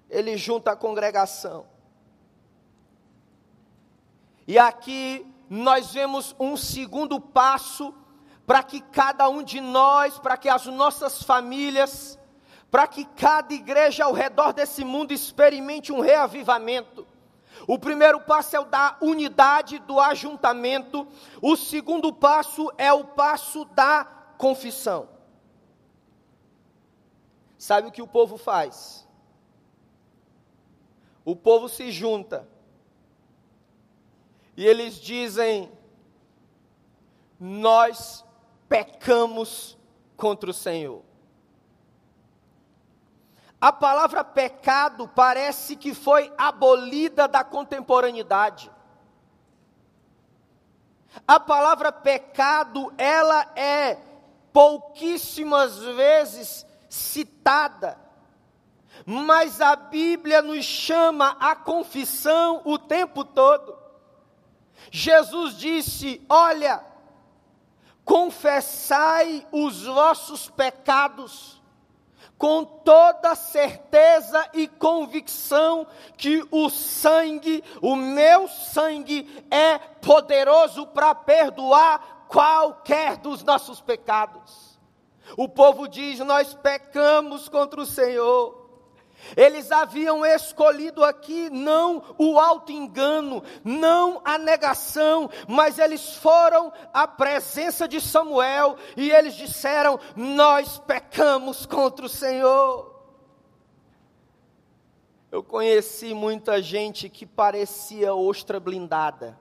Ele 0.09 0.37
junta 0.37 0.71
a 0.71 0.77
congregação. 0.77 1.74
E 4.47 4.59
aqui 4.59 5.27
nós 5.49 5.93
vemos 5.93 6.35
um 6.39 6.57
segundo 6.57 7.21
passo 7.21 7.95
para 8.47 8.63
que 8.63 8.81
cada 8.81 9.29
um 9.29 9.43
de 9.43 9.61
nós, 9.61 10.19
para 10.19 10.37
que 10.37 10.49
as 10.49 10.67
nossas 10.67 11.23
famílias, 11.23 12.19
para 12.71 12.87
que 12.87 13.05
cada 13.05 13.55
igreja 13.55 14.05
ao 14.05 14.13
redor 14.13 14.53
desse 14.53 14.85
mundo 14.85 15.13
experimente 15.13 15.93
um 15.93 16.01
reavivamento. 16.01 17.07
O 17.67 17.79
primeiro 17.79 18.21
passo 18.21 18.57
é 18.57 18.61
o 18.61 18.65
da 18.65 18.97
unidade, 19.01 19.79
do 19.79 19.99
ajuntamento. 19.99 21.07
O 21.41 21.57
segundo 21.57 22.13
passo 22.13 22.71
é 22.77 22.93
o 22.93 23.05
passo 23.05 23.65
da 23.67 24.05
confissão. 24.37 25.09
Sabe 27.57 27.89
o 27.89 27.93
que 27.93 28.03
o 28.03 28.07
povo 28.07 28.37
faz? 28.37 29.09
O 31.25 31.35
povo 31.35 31.69
se 31.69 31.91
junta 31.91 32.47
e 34.57 34.67
eles 34.67 34.95
dizem: 34.95 35.71
Nós 37.39 38.25
pecamos 38.69 39.77
contra 40.17 40.51
o 40.51 40.55
Senhor. 40.55 41.03
A 43.61 43.73
palavra 43.73 44.23
pecado 44.23 45.09
parece 45.09 45.75
que 45.75 45.95
foi 45.95 46.31
abolida 46.37 47.27
da 47.27 47.43
contemporaneidade. 47.43 48.71
A 51.27 51.41
palavra 51.41 51.91
pecado, 51.91 52.93
ela 52.99 53.53
é 53.57 53.97
pouquíssimas 54.53 55.79
vezes 55.79 56.67
citada, 56.89 57.99
mas 59.07 59.61
a 59.61 59.75
Bíblia 59.75 60.43
nos 60.43 60.65
chama 60.65 61.37
a 61.41 61.57
confissão 61.57 62.61
o 62.65 62.79
tempo 62.79 63.25
todo. 63.25 63.84
Jesus 64.91 65.57
disse: 65.57 66.25
Olha, 66.29 66.85
confessai 68.05 69.47
os 69.51 69.85
vossos 69.85 70.49
pecados, 70.51 71.63
com 72.37 72.65
toda 72.65 73.35
certeza 73.35 74.49
e 74.53 74.69
convicção 74.69 75.87
que 76.17 76.47
o 76.51 76.69
sangue, 76.69 77.63
o 77.81 77.97
meu 77.97 78.49
sangue, 78.49 79.45
é 79.51 79.79
poderoso 79.79 80.87
para 80.89 81.15
perdoar 81.15 82.27
qualquer 82.29 83.17
dos 83.17 83.43
nossos 83.43 83.81
pecados. 83.81 84.79
O 85.37 85.49
povo 85.49 85.89
diz: 85.89 86.19
Nós 86.21 86.55
pecamos 86.55 87.49
contra 87.49 87.81
o 87.81 87.87
Senhor. 87.87 88.64
Eles 89.37 89.73
haviam 89.73 90.25
escolhido 90.25 91.03
aqui 91.03 91.49
não 91.51 92.03
o 92.19 92.39
auto-engano, 92.39 93.43
não 93.65 94.21
a 94.25 94.37
negação, 94.37 95.31
mas 95.49 95.79
eles 95.79 96.17
foram 96.17 96.73
à 96.93 97.07
presença 97.07 97.89
de 97.89 98.01
Samuel 98.01 98.77
e 98.97 99.11
eles 99.11 99.35
disseram: 99.35 99.99
Nós 100.15 100.79
pecamos 100.79 101.67
contra 101.67 102.07
o 102.07 102.09
Senhor. 102.09 102.93
Eu 105.33 105.43
conheci 105.43 106.15
muita 106.15 106.63
gente 106.63 107.09
que 107.09 107.27
parecia 107.27 108.15
ostra 108.15 108.61
blindada, 108.61 109.37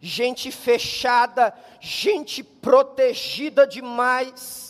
gente 0.00 0.52
fechada, 0.52 1.52
gente 1.80 2.44
protegida 2.44 3.66
demais 3.66 4.67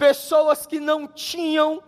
pessoas 0.00 0.66
que 0.66 0.80
não 0.80 1.06
tinham 1.06 1.82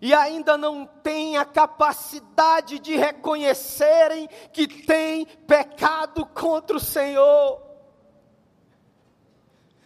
e 0.00 0.12
ainda 0.12 0.58
não 0.58 0.84
têm 0.84 1.36
a 1.36 1.44
capacidade 1.44 2.80
de 2.80 2.96
reconhecerem 2.96 4.28
que 4.52 4.66
têm 4.66 5.24
pecado 5.24 6.26
contra 6.26 6.76
o 6.76 6.80
Senhor. 6.80 7.62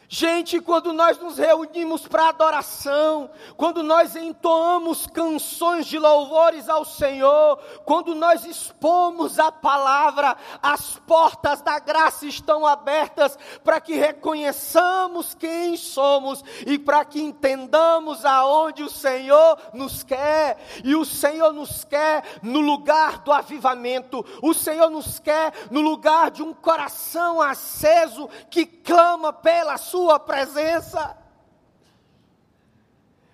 Gente, 0.09 0.61
quando 0.61 0.93
nós 0.93 1.19
nos 1.19 1.37
reunimos 1.37 2.07
para 2.07 2.29
adoração, 2.29 3.29
quando 3.57 3.83
nós 3.83 4.15
entoamos 4.15 5.05
canções 5.09 5.87
de 5.87 5.99
louvores 5.99 6.69
ao 6.69 6.85
Senhor, 6.85 7.59
quando 7.85 8.15
nós 8.15 8.45
expomos 8.45 9.41
a 9.41 9.51
palavra, 9.51 10.37
as 10.63 10.97
portas 11.07 11.61
da 11.61 11.81
graça 11.81 12.25
estão 12.25 12.65
abertas 12.65 13.37
para 13.65 13.81
que 13.81 13.97
reconheçamos 13.97 15.35
quem 15.35 15.77
somos 15.77 16.45
e 16.65 16.79
para 16.79 17.05
que 17.05 17.21
entendamos 17.21 18.25
aonde 18.25 18.85
o 18.85 18.91
Senhor 18.91 19.59
nos 19.75 20.05
quer. 20.05 20.57
E 20.85 20.95
o 20.95 21.05
Senhor 21.05 21.53
nos 21.53 21.83
quer 21.83 22.23
no 22.43 22.61
lugar 22.61 23.19
do 23.19 23.33
avivamento, 23.33 24.25
o 24.41 24.55
Senhor 24.55 24.89
nos 24.89 25.19
quer 25.19 25.53
no 25.69 25.81
lugar 25.81 26.31
de 26.31 26.45
um 26.45 26.55
coração 26.55 27.43
aceso 27.43 28.29
que 28.49 28.65
clama 28.65 29.33
pela 29.33 29.77
sua 29.77 29.96
sua 29.97 30.21
presença. 30.21 31.17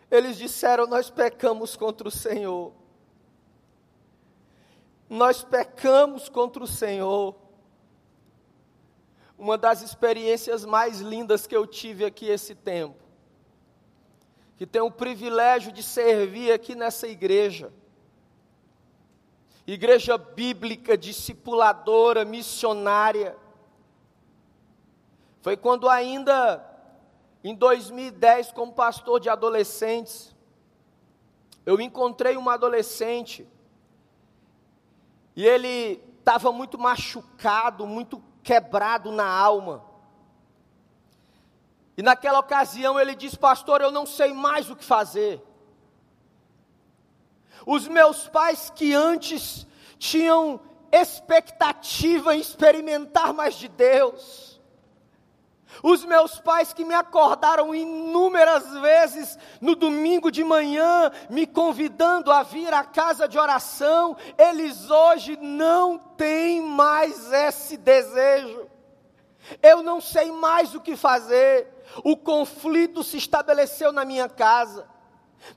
Eles 0.09 0.37
disseram: 0.37 0.87
Nós 0.87 1.11
pecamos 1.11 1.75
contra 1.75 2.07
o 2.07 2.11
Senhor. 2.11 2.73
Nós 5.11 5.43
pecamos 5.43 6.29
contra 6.29 6.63
o 6.63 6.67
Senhor. 6.67 7.35
Uma 9.37 9.59
das 9.59 9.83
experiências 9.83 10.65
mais 10.65 11.01
lindas 11.01 11.49
que 11.49 11.57
eu 11.57 11.67
tive 11.67 12.05
aqui 12.05 12.27
esse 12.27 12.55
tempo, 12.55 13.03
que 14.57 14.65
tenho 14.65 14.87
o 14.87 14.93
privilégio 14.93 15.73
de 15.73 15.83
servir 15.83 16.53
aqui 16.53 16.77
nessa 16.77 17.09
igreja, 17.09 17.73
igreja 19.67 20.17
bíblica, 20.17 20.97
discipuladora, 20.97 22.25
missionária, 22.25 23.37
foi 25.43 25.57
quando 25.57 25.89
ainda 25.89 26.65
em 27.45 27.55
2010, 27.55 28.53
como 28.53 28.73
pastor 28.73 29.19
de 29.19 29.29
adolescentes, 29.29 30.35
eu 31.67 31.81
encontrei 31.81 32.37
um 32.37 32.49
adolescente 32.49 33.47
e 35.35 35.45
ele 35.45 36.03
estava 36.19 36.53
muito 36.53 36.79
machucado, 36.79 37.87
muito 37.87 38.23
quebrado 38.45 39.11
na 39.11 39.27
alma. 39.27 39.85
E 41.97 42.03
naquela 42.03 42.39
ocasião 42.39 42.99
ele 42.99 43.15
disse: 43.15 43.37
Pastor, 43.37 43.81
eu 43.81 43.91
não 43.91 44.07
sei 44.07 44.33
mais 44.33 44.71
o 44.71 44.77
que 44.77 44.85
fazer. 44.85 45.43
Os 47.67 47.89
meus 47.89 48.29
pais 48.29 48.71
que 48.71 48.95
antes 48.95 49.67
tinham 49.99 50.61
expectativa 50.93 52.35
em 52.37 52.41
experimentar 52.41 53.33
mais 53.33 53.55
de 53.55 53.69
Deus, 53.69 54.52
os 55.83 56.05
meus 56.05 56.41
pais 56.41 56.73
que 56.73 56.85
me 56.85 56.95
acordaram 56.95 57.75
inúmeras 57.75 58.69
vezes 58.81 59.39
no 59.61 59.75
domingo 59.75 60.31
de 60.31 60.43
manhã, 60.43 61.11
me 61.31 61.47
convidando 61.47 62.31
a 62.33 62.43
vir 62.43 62.73
à 62.75 62.85
casa 62.85 63.29
de 63.29 63.39
oração, 63.39 64.17
eles 64.37 64.91
hoje 64.91 65.39
não 65.41 65.99
têm 65.99 66.61
mais 66.61 67.33
esse 67.33 67.77
desejo. 67.77 68.69
Eu 69.63 69.83
não 69.83 70.01
sei 70.01 70.31
mais 70.31 70.75
o 70.75 70.81
que 70.81 70.97
fazer. 70.97 71.69
O 72.05 72.17
conflito 72.17 73.03
se 73.03 73.17
estabeleceu 73.17 73.93
na 73.93 74.05
minha 74.05 74.29
casa. 74.29 74.89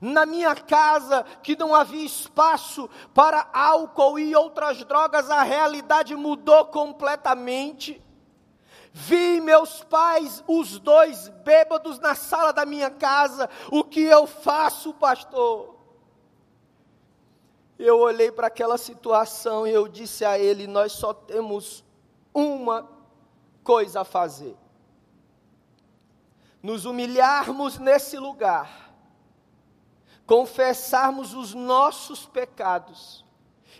Na 0.00 0.26
minha 0.26 0.54
casa, 0.54 1.24
que 1.42 1.56
não 1.56 1.72
havia 1.74 2.04
espaço 2.04 2.90
para 3.14 3.48
álcool 3.52 4.18
e 4.18 4.34
outras 4.34 4.84
drogas, 4.84 5.30
a 5.30 5.42
realidade 5.42 6.16
mudou 6.16 6.66
completamente. 6.66 8.02
Vi 8.98 9.42
meus 9.42 9.84
pais, 9.84 10.42
os 10.48 10.78
dois 10.78 11.28
bêbados 11.44 11.98
na 11.98 12.14
sala 12.14 12.50
da 12.50 12.64
minha 12.64 12.88
casa. 12.88 13.46
O 13.70 13.84
que 13.84 14.00
eu 14.00 14.26
faço, 14.26 14.94
pastor? 14.94 15.76
Eu 17.78 17.98
olhei 17.98 18.32
para 18.32 18.46
aquela 18.46 18.78
situação 18.78 19.66
e 19.66 19.70
eu 19.70 19.86
disse 19.86 20.24
a 20.24 20.38
ele: 20.38 20.66
Nós 20.66 20.92
só 20.92 21.12
temos 21.12 21.84
uma 22.32 22.88
coisa 23.62 24.00
a 24.00 24.04
fazer. 24.04 24.56
Nos 26.62 26.86
humilharmos 26.86 27.78
nesse 27.78 28.16
lugar, 28.16 28.94
confessarmos 30.26 31.34
os 31.34 31.52
nossos 31.52 32.24
pecados 32.24 33.26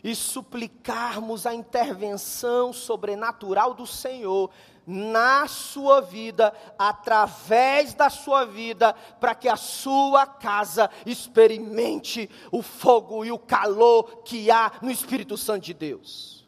e 0.04 0.14
suplicarmos 0.14 1.46
a 1.46 1.54
intervenção 1.54 2.70
sobrenatural 2.70 3.72
do 3.72 3.86
Senhor 3.86 4.50
na 4.86 5.48
sua 5.48 6.00
vida, 6.00 6.54
através 6.78 7.92
da 7.92 8.08
sua 8.08 8.44
vida, 8.44 8.92
para 9.18 9.34
que 9.34 9.48
a 9.48 9.56
sua 9.56 10.24
casa 10.24 10.88
experimente 11.04 12.30
o 12.52 12.62
fogo 12.62 13.24
e 13.24 13.32
o 13.32 13.38
calor 13.38 14.22
que 14.22 14.48
há 14.50 14.72
no 14.80 14.90
Espírito 14.90 15.36
Santo 15.36 15.64
de 15.64 15.74
Deus. 15.74 16.46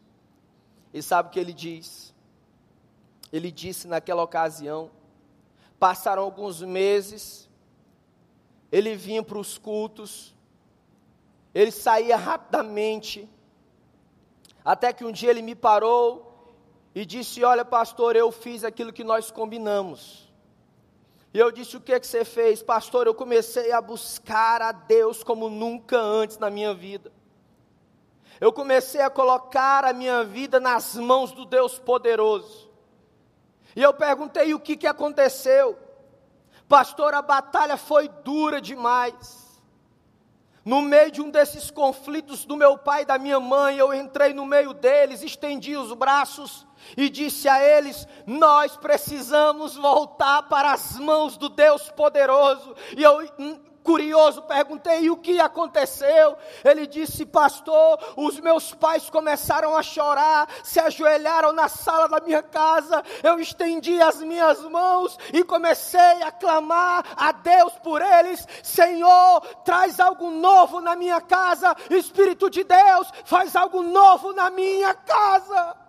E 0.95 1.03
sabe 1.03 1.29
o 1.29 1.33
que 1.33 1.41
ele 1.41 1.53
diz? 1.53 2.15
Ele 3.33 3.51
disse 3.51 3.89
naquela 3.89 4.23
ocasião, 4.23 4.91
passaram 5.79 6.23
alguns 6.23 6.63
meses, 6.63 7.49
ele 8.71 8.95
vinha 8.95 9.23
para 9.23 9.39
os 9.39 9.59
cultos, 9.59 10.35
ele 11.55 11.73
saía 11.73 12.17
rapidamente, 12.17 13.29
até 14.65 14.93
que 14.93 15.05
um 15.05 15.11
dia 15.11 15.31
ele 15.31 15.43
me 15.43 15.55
parou 15.55 16.28
e 16.95 17.05
disse: 17.05 17.45
Olha, 17.45 17.65
pastor, 17.65 18.17
eu 18.17 18.31
fiz 18.33 18.65
aquilo 18.65 18.93
que 18.93 19.05
nós 19.05 19.31
combinamos. 19.31 20.29
E 21.33 21.39
eu 21.39 21.51
disse: 21.51 21.77
O 21.77 21.81
que, 21.81 21.99
que 21.99 22.07
você 22.07 22.25
fez? 22.25 22.63
Pastor, 22.63 23.07
eu 23.07 23.15
comecei 23.15 23.73
a 23.73 23.81
buscar 23.81 24.63
a 24.63 24.73
Deus 24.73 25.23
como 25.23 25.49
nunca 25.49 25.99
antes 25.99 26.39
na 26.39 26.51
minha 26.51 26.75
vida. 26.75 27.13
Eu 28.41 28.53
comecei 28.53 29.01
a 29.01 29.11
colocar 29.11 29.85
a 29.85 29.93
minha 29.93 30.25
vida 30.25 30.61
nas 30.61 30.95
mãos 30.95 31.33
do 31.33 31.45
Deus 31.45 31.79
poderoso. 31.79 32.71
E 33.77 33.83
eu 33.83 33.93
perguntei: 33.93 34.55
O 34.55 34.61
que, 34.61 34.77
que 34.77 34.87
aconteceu? 34.87 35.79
Pastor, 36.69 37.15
a 37.15 37.23
batalha 37.23 37.77
foi 37.77 38.09
dura 38.09 38.61
demais. 38.61 39.49
No 40.65 40.83
meio 40.83 41.11
de 41.11 41.23
um 41.23 41.31
desses 41.31 41.71
conflitos 41.71 42.45
do 42.45 42.55
meu 42.55 42.77
pai 42.77 43.01
e 43.03 43.07
da 43.07 43.17
minha 43.17 43.41
mãe, 43.41 43.79
eu 43.79 43.95
entrei 43.95 44.35
no 44.35 44.45
meio 44.45 44.75
deles, 44.75 45.23
estendi 45.23 45.75
os 45.75 45.95
braços 45.95 46.68
e 46.97 47.09
disse 47.09 47.49
a 47.49 47.63
eles: 47.63 48.07
Nós 48.27 48.77
precisamos 48.77 49.77
voltar 49.77 50.43
para 50.45 50.73
as 50.73 50.99
mãos 50.99 51.37
do 51.37 51.49
Deus 51.49 51.91
poderoso. 51.91 52.75
E 52.97 53.03
eu, 53.03 53.29
hum, 53.39 53.59
curioso, 53.89 54.43
perguntei: 54.43 55.09
o 55.09 55.17
que 55.17 55.41
aconteceu? 55.41 56.37
Ele 56.63 56.87
disse: 56.87 57.25
Pastor, 57.25 57.99
os 58.17 58.39
meus 58.39 58.75
pais 58.75 59.09
começaram 59.09 59.75
a 59.75 59.83
chorar, 59.83 60.47
se 60.63 60.79
ajoelharam 60.79 61.55
na 61.55 61.69
sala 61.69 62.07
da 62.07 62.21
minha 62.21 62.43
casa. 62.43 63.03
Eu 63.23 63.41
estendi 63.41 63.99
as 64.03 64.21
minhas 64.21 64.61
mãos 64.65 65.17
e 65.33 65.43
comecei 65.43 66.23
a 66.23 66.31
clamar 66.31 67.03
a 67.17 67.33
Deus 67.33 67.73
por 67.83 68.03
eles: 68.03 68.47
Senhor, 68.63 69.41
traz 69.65 69.99
algo 69.99 70.31
novo 70.31 70.83
na 70.83 70.95
minha 70.95 71.23
casa. 71.23 71.75
Espírito 71.89 72.51
de 72.51 72.65
Deus, 72.65 73.11
faz 73.25 73.57
algo 73.57 73.83
novo 73.83 74.35
na 74.35 74.51
minha 74.51 74.93
casa 74.93 75.88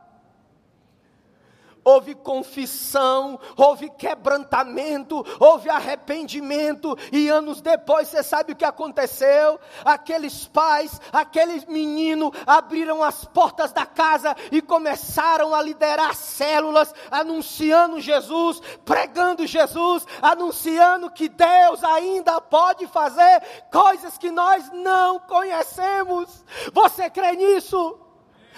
houve 1.84 2.15
confissão, 2.15 3.39
houve 3.56 3.89
quebrantamento, 3.89 5.26
houve 5.39 5.70
arrependimento, 5.70 6.98
e 7.12 7.28
anos 7.28 7.62
depois 7.62 8.08
você 8.08 8.24
sabe 8.24 8.54
o 8.54 8.56
que 8.56 8.65
aconteceu? 8.65 9.60
Aqueles 9.84 10.48
pais, 10.48 11.00
aqueles 11.12 11.65
meninos 11.65 12.32
abriram 12.46 13.04
as 13.04 13.26
portas 13.26 13.72
da 13.72 13.86
casa 13.86 14.36
e 14.52 14.62
começaram 14.62 15.54
a 15.54 15.62
liderar 15.62 16.15
células, 16.15 16.94
anunciando 17.10 18.00
Jesus, 18.00 18.62
pregando 18.86 19.46
Jesus, 19.46 20.06
anunciando 20.22 21.12
que 21.12 21.30
Deus 21.30 21.84
ainda 21.84 22.39
pode 22.42 22.88
fazer 22.88 23.42
coisas 23.72 24.18
que 24.18 24.32
nós 24.32 24.70
não 24.72 25.20
conhecemos. 25.20 26.44
Você 26.74 27.10
crê 27.10 27.36
nisso? 27.36 28.00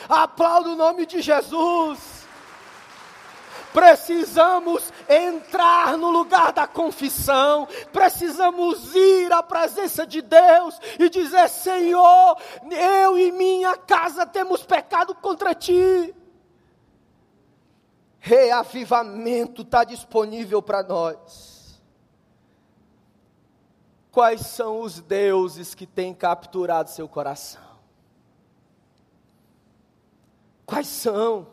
Aplauda 0.10 0.70
o 0.70 0.76
nome 0.76 1.06
de 1.06 1.22
Jesus. 1.22 2.21
Precisamos 3.74 4.92
entrar 5.08 5.98
no 5.98 6.10
lugar 6.10 6.52
da 6.52 6.68
confissão, 6.68 7.68
precisamos 7.92 8.94
ir 8.94 9.32
à 9.32 9.42
presença 9.42 10.06
de 10.06 10.22
Deus 10.22 10.80
e 11.00 11.10
dizer: 11.10 11.48
Senhor, 11.50 12.38
eu 12.70 13.18
e 13.18 13.32
minha 13.32 13.78
casa 13.78 14.26
temos 14.26 14.64
pecado 14.64 15.16
contra 15.16 15.56
ti. 15.56 16.14
Reavivamento 18.20 19.64
está 19.64 19.84
disponível 19.84 20.62
para 20.62 20.84
nós. 20.84 21.82
Quais 24.12 24.42
são 24.42 24.82
os 24.82 25.00
deuses 25.00 25.74
que 25.74 25.88
têm 25.88 26.14
capturado 26.14 26.90
seu 26.90 27.08
coração? 27.08 27.72
Quais 30.66 30.88
são? 30.88 31.48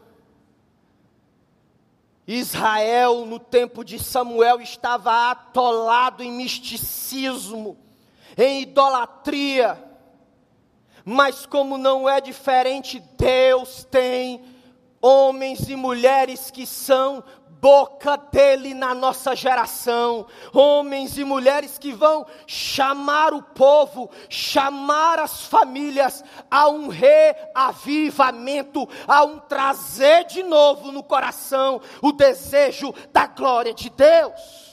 Israel, 2.30 3.24
no 3.24 3.38
tempo 3.38 3.82
de 3.82 3.98
Samuel, 3.98 4.60
estava 4.60 5.30
atolado 5.30 6.22
em 6.22 6.30
misticismo, 6.30 7.78
em 8.36 8.60
idolatria. 8.60 9.82
Mas, 11.06 11.46
como 11.46 11.78
não 11.78 12.06
é 12.06 12.20
diferente, 12.20 13.02
Deus 13.16 13.82
tem 13.90 14.44
homens 15.00 15.70
e 15.70 15.74
mulheres 15.74 16.50
que 16.50 16.66
são 16.66 17.24
boca 17.60 18.16
dele 18.16 18.72
na 18.74 18.92
nossa 18.94 19.36
geração. 19.36 20.26
Homens 20.52 21.16
e 21.18 21.24
mulheres 21.24 21.76
que 21.78 21.92
vão 21.92 22.24
chamar 22.46 23.34
o 23.34 23.42
povo, 23.42 24.08
chamar 24.28 25.18
as 25.18 25.42
famílias 25.44 26.22
a 26.50 26.68
um 26.68 26.88
reavivamento, 26.88 28.86
a 29.06 29.24
um 29.24 29.38
trazer 29.38 30.24
de 30.24 30.42
novo 30.42 30.92
no 30.92 31.02
coração 31.02 31.80
o 32.02 32.12
desejo 32.12 32.94
da 33.12 33.26
glória 33.26 33.72
de 33.74 33.90
Deus. 33.90 34.68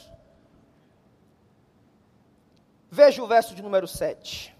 Veja 2.90 3.22
o 3.22 3.26
verso 3.26 3.54
de 3.54 3.62
número 3.62 3.86
7. 3.86 4.56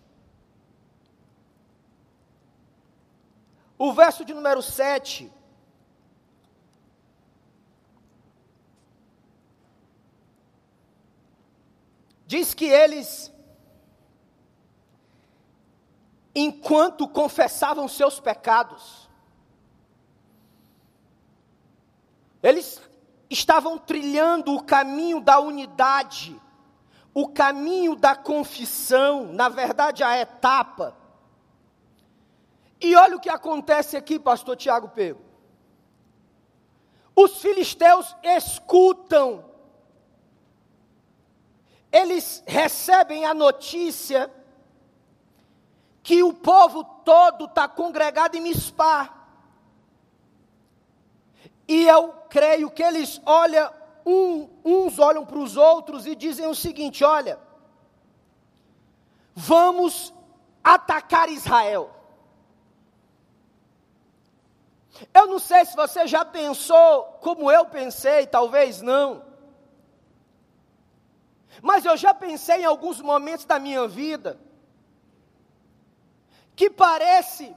O 3.79 3.93
verso 3.93 4.25
de 4.25 4.33
número 4.33 4.63
7 4.63 5.31
Diz 12.27 12.55
que 12.55 12.65
eles, 12.65 13.33
enquanto 16.35 17.07
confessavam 17.07 17.87
seus 17.87 18.19
pecados, 18.19 19.09
eles 22.43 22.83
estavam 23.31 23.79
trilhando 23.79 24.55
o 24.55 24.63
caminho 24.63 25.21
da 25.21 25.39
unidade, 25.39 26.41
o 27.15 27.29
caminho 27.29 27.95
da 27.95 28.17
confissão, 28.17 29.33
na 29.33 29.49
verdade, 29.49 30.03
a 30.03 30.19
etapa. 30.19 30.97
E 32.81 32.95
olha 32.97 33.17
o 33.17 33.21
que 33.21 33.31
acontece 33.31 33.97
aqui, 33.97 34.19
pastor 34.19 34.57
Tiago 34.57 34.89
Pego. 34.89 35.21
Os 37.15 37.41
filisteus 37.41 38.15
escutam 38.23 39.45
eles 41.97 42.43
recebem 42.47 43.25
a 43.25 43.33
notícia 43.33 44.31
que 46.03 46.23
o 46.23 46.33
povo 46.33 46.85
todo 46.85 47.47
está 47.47 47.67
congregado 47.67 48.37
em 48.37 48.41
Mispá. 48.41 49.13
E 51.67 51.89
eu 51.89 52.13
creio 52.29 52.71
que 52.71 52.83
eles 52.83 53.21
olham, 53.25 53.73
um, 54.05 54.49
uns 54.65 54.99
olham 54.99 55.25
para 55.25 55.39
os 55.39 55.57
outros 55.57 56.07
e 56.07 56.15
dizem 56.15 56.47
o 56.47 56.55
seguinte: 56.55 57.03
olha, 57.03 57.41
vamos 59.35 60.13
atacar 60.63 61.31
Israel. 61.31 61.91
Eu 65.13 65.27
não 65.27 65.39
sei 65.39 65.65
se 65.65 65.75
você 65.75 66.07
já 66.07 66.25
pensou 66.25 67.05
como 67.21 67.51
eu 67.51 67.67
pensei, 67.67 68.27
talvez 68.27 68.81
não. 68.81 69.26
Mas 71.63 71.85
eu 71.85 71.97
já 71.97 72.13
pensei 72.13 72.63
em 72.63 72.65
alguns 72.65 73.01
momentos 73.01 73.45
da 73.45 73.59
minha 73.59 73.87
vida 73.87 74.39
que 76.55 76.71
parece 76.71 77.55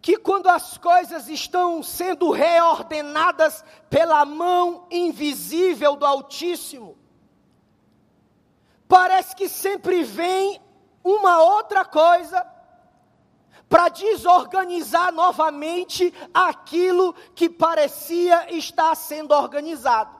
que 0.00 0.16
quando 0.16 0.48
as 0.48 0.78
coisas 0.78 1.28
estão 1.28 1.82
sendo 1.82 2.30
reordenadas 2.30 3.64
pela 3.90 4.24
mão 4.24 4.86
invisível 4.90 5.96
do 5.96 6.06
Altíssimo, 6.06 6.96
parece 8.88 9.36
que 9.36 9.48
sempre 9.48 10.02
vem 10.02 10.60
uma 11.04 11.42
outra 11.42 11.84
coisa 11.84 12.46
para 13.68 13.88
desorganizar 13.88 15.12
novamente 15.12 16.12
aquilo 16.34 17.14
que 17.34 17.48
parecia 17.48 18.52
estar 18.52 18.94
sendo 18.96 19.32
organizado. 19.32 20.19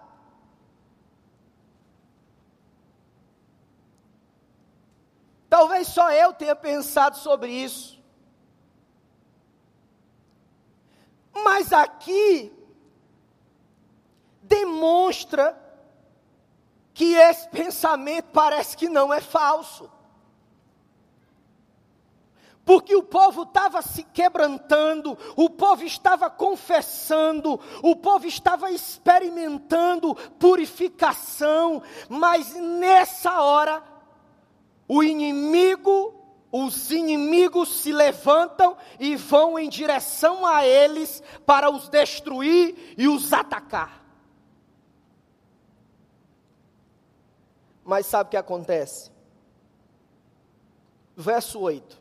Talvez 5.51 5.89
só 5.89 6.13
eu 6.13 6.33
tenha 6.33 6.55
pensado 6.55 7.19
sobre 7.19 7.51
isso. 7.51 8.01
Mas 11.35 11.73
aqui 11.73 12.53
demonstra 14.43 15.61
que 16.95 17.15
esse 17.15 17.49
pensamento 17.49 18.27
parece 18.33 18.77
que 18.77 18.89
não 18.89 19.13
é 19.13 19.21
falso. 19.21 19.91
Porque 22.65 22.95
o 22.95 23.03
povo 23.03 23.43
estava 23.43 23.83
se 23.83 24.05
quebrantando, 24.05 25.19
o 25.35 25.51
povo 25.51 25.83
estava 25.83 26.31
confessando, 26.31 27.59
o 27.83 27.97
povo 27.97 28.27
estava 28.27 28.71
experimentando 28.71 30.15
purificação, 30.39 31.83
mas 32.09 32.55
nessa 32.55 33.41
hora 33.43 33.83
o 34.93 35.05
inimigo, 35.05 36.13
os 36.51 36.91
inimigos 36.91 37.81
se 37.81 37.93
levantam 37.93 38.77
e 38.99 39.15
vão 39.15 39.57
em 39.57 39.69
direção 39.69 40.45
a 40.45 40.67
eles 40.67 41.23
para 41.47 41.71
os 41.71 41.89
destruir 41.89 42.97
e 42.99 43.07
os 43.07 43.33
atacar. 43.33 44.05
Mas 47.85 48.07
sabe 48.07 48.27
o 48.27 48.31
que 48.33 48.37
acontece? 48.37 49.13
Verso 51.17 51.61
8. 51.61 51.97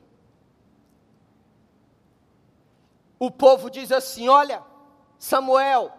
O 3.19 3.29
povo 3.29 3.69
diz 3.69 3.91
assim: 3.91 4.29
Olha, 4.29 4.63
Samuel, 5.19 5.93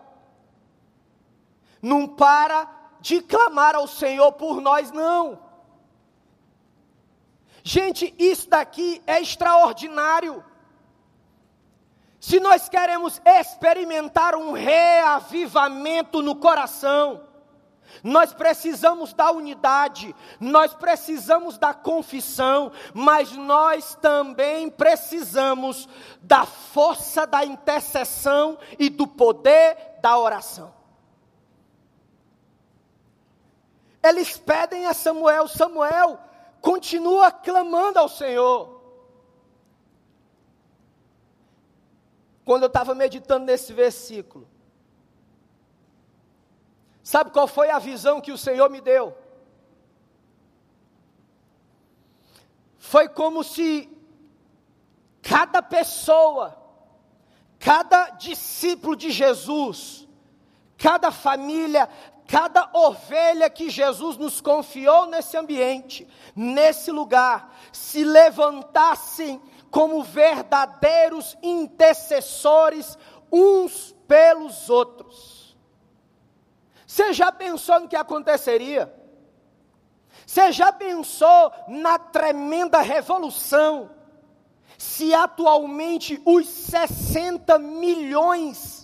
não 1.81 2.09
para 2.09 2.68
de 3.00 3.22
clamar 3.22 3.76
ao 3.76 3.87
Senhor 3.87 4.33
por 4.33 4.61
nós, 4.61 4.90
não. 4.90 5.49
Gente, 7.62 8.14
isso 8.18 8.49
daqui 8.49 9.03
é 9.07 9.20
extraordinário. 9.20 10.44
Se 12.20 12.38
nós 12.38 12.68
queremos 12.68 13.20
experimentar 13.25 14.35
um 14.35 14.53
reavivamento 14.53 16.20
no 16.20 16.37
coração, 16.37 17.27
nós 18.03 18.33
precisamos 18.33 19.12
da 19.12 19.31
unidade, 19.31 20.14
nós 20.38 20.75
precisamos 20.75 21.59
da 21.59 21.75
confissão, 21.75 22.73
mas 22.94 23.33
nós 23.33 23.94
também 23.96 24.70
precisamos 24.70 25.88
da 26.23 26.46
força 26.46 27.27
da 27.27 27.44
intercessão 27.44 28.59
e 28.79 28.88
do 28.88 29.07
poder 29.07 29.77
da 30.01 30.16
oração. 30.18 30.73
Eles 34.03 34.37
pedem 34.38 34.87
a 34.87 34.94
Samuel: 34.94 35.46
Samuel, 35.49 36.18
continua 36.61 37.31
clamando 37.31 37.99
ao 37.99 38.09
Senhor. 38.09 38.81
Quando 42.44 42.64
eu 42.64 42.68
estava 42.68 42.94
meditando 42.94 43.46
nesse 43.46 43.73
versículo, 43.73 44.49
sabe 47.03 47.31
qual 47.31 47.46
foi 47.46 47.70
a 47.70 47.79
visão 47.79 48.20
que 48.20 48.33
o 48.33 48.38
Senhor 48.38 48.68
me 48.68 48.81
deu? 48.81 49.16
Foi 52.79 53.09
como 53.09 53.44
se 53.44 53.88
cada 55.23 55.62
pessoa, 55.62 56.61
cada 57.59 58.11
discípulo 58.11 58.96
de 58.96 59.11
Jesus, 59.11 60.09
cada 60.77 61.12
família, 61.12 61.88
cada 62.31 62.71
ovelha 62.73 63.51
que 63.51 63.69
Jesus 63.69 64.16
nos 64.16 64.40
confiou 64.40 65.07
nesse 65.07 65.37
ambiente, 65.37 66.07
nesse 66.35 66.93
lugar, 66.93 67.53
se 67.73 68.05
levantassem 68.05 69.43
como 69.69 70.05
verdadeiros 70.05 71.37
intercessores 71.43 72.97
uns 73.33 73.93
pelos 74.07 74.71
outros. 74.71 75.57
Você 76.87 77.12
já 77.12 77.33
pensou 77.33 77.81
no 77.81 77.88
que 77.88 77.97
aconteceria? 77.97 78.95
Você 80.25 80.53
já 80.53 80.73
pensou 80.73 81.53
na 81.66 81.99
tremenda 81.99 82.81
revolução? 82.81 83.90
Se 84.79 85.12
atualmente 85.12 86.23
os 86.25 86.47
60 86.47 87.59
milhões 87.59 88.80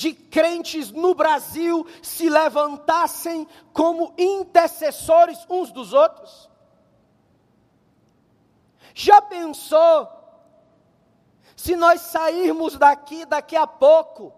de 0.00 0.14
crentes 0.14 0.90
no 0.90 1.14
Brasil 1.14 1.86
se 2.02 2.30
levantassem 2.30 3.46
como 3.70 4.14
intercessores 4.16 5.38
uns 5.50 5.70
dos 5.70 5.92
outros? 5.92 6.48
Já 8.94 9.20
pensou 9.20 10.08
se 11.54 11.76
nós 11.76 12.00
sairmos 12.00 12.78
daqui 12.78 13.26
daqui 13.26 13.54
a 13.54 13.66
pouco 13.66 14.32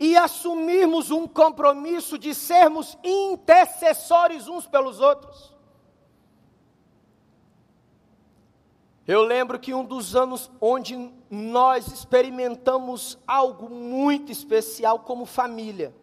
e 0.00 0.16
assumirmos 0.16 1.12
um 1.12 1.28
compromisso 1.28 2.18
de 2.18 2.34
sermos 2.34 2.98
intercessores 3.04 4.48
uns 4.48 4.66
pelos 4.66 4.98
outros? 4.98 5.54
Eu 9.08 9.22
lembro 9.22 9.58
que 9.58 9.72
um 9.72 9.82
dos 9.82 10.14
anos 10.14 10.50
onde 10.60 11.10
nós 11.30 11.88
experimentamos 11.88 13.18
algo 13.26 13.70
muito 13.70 14.30
especial 14.30 14.98
como 14.98 15.24
família 15.24 15.94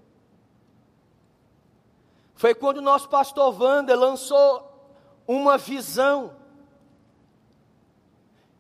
foi 2.34 2.56
quando 2.56 2.78
o 2.78 2.82
nosso 2.82 3.08
pastor 3.08 3.56
Wander 3.62 3.96
lançou 3.96 4.92
uma 5.28 5.56
visão 5.56 6.36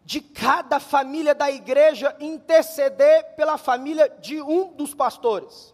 de 0.05 0.21
cada 0.21 0.79
família 0.79 1.34
da 1.34 1.49
igreja 1.49 2.15
interceder 2.19 3.36
pela 3.36 3.58
família 3.58 4.08
de 4.08 4.39
um 4.43 4.71
dos 4.73 4.93
pastores. 4.93 5.73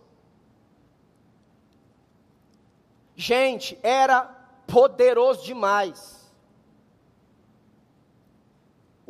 Gente, 3.17 3.77
era 3.83 4.23
poderoso 4.65 5.43
demais 5.43 6.20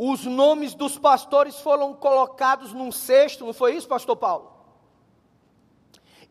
os 0.03 0.25
nomes 0.25 0.73
dos 0.73 0.97
pastores 0.97 1.59
foram 1.59 1.93
colocados 1.93 2.73
num 2.73 2.91
cesto, 2.91 3.45
não 3.45 3.53
foi 3.53 3.75
isso, 3.75 3.87
pastor 3.87 4.15
Paulo? 4.15 4.51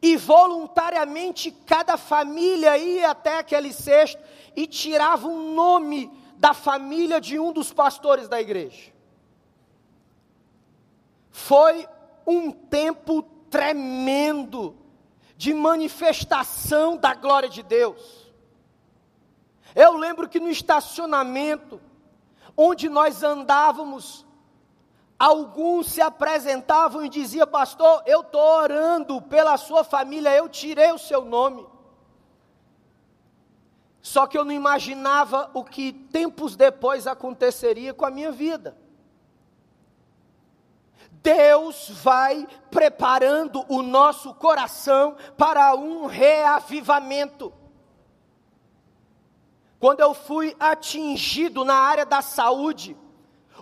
E 0.02 0.16
voluntariamente 0.16 1.52
cada 1.52 1.96
família 1.96 2.76
ia 2.76 3.12
até 3.12 3.38
aquele 3.38 3.72
cesto 3.72 4.20
e 4.56 4.66
tirava 4.66 5.28
um 5.28 5.54
nome 5.54 6.10
da 6.36 6.52
família 6.52 7.20
de 7.20 7.38
um 7.38 7.52
dos 7.52 7.72
pastores 7.72 8.26
da 8.26 8.40
igreja. 8.40 8.92
Foi 11.30 11.88
um 12.26 12.50
tempo 12.50 13.22
tremendo 13.48 14.76
de 15.36 15.54
manifestação 15.54 16.96
da 16.96 17.14
glória 17.14 17.48
de 17.48 17.62
Deus. 17.62 18.32
Eu 19.76 19.96
lembro 19.96 20.28
que 20.28 20.40
no 20.40 20.50
estacionamento, 20.50 21.80
onde 22.56 22.88
nós 22.88 23.22
andávamos, 23.22 24.26
alguns 25.18 25.88
se 25.88 26.00
apresentavam 26.00 27.04
e 27.04 27.08
diziam: 27.08 27.46
Pastor, 27.46 28.02
eu 28.06 28.20
estou 28.20 28.40
orando 28.40 29.20
pela 29.22 29.56
sua 29.56 29.84
família, 29.84 30.34
eu 30.34 30.48
tirei 30.48 30.92
o 30.92 30.98
seu 30.98 31.24
nome. 31.24 31.66
Só 34.02 34.26
que 34.26 34.38
eu 34.38 34.44
não 34.44 34.52
imaginava 34.52 35.50
o 35.52 35.62
que 35.62 35.92
tempos 35.92 36.56
depois 36.56 37.06
aconteceria 37.06 37.92
com 37.92 38.06
a 38.06 38.10
minha 38.10 38.32
vida. 38.32 38.76
Deus 41.22 41.90
vai 41.90 42.46
preparando 42.70 43.64
o 43.68 43.82
nosso 43.82 44.32
coração 44.34 45.16
para 45.36 45.74
um 45.74 46.06
reavivamento. 46.06 47.52
Quando 49.80 50.00
eu 50.00 50.12
fui 50.12 50.54
atingido 50.60 51.64
na 51.64 51.74
área 51.74 52.04
da 52.04 52.20
saúde, 52.20 52.94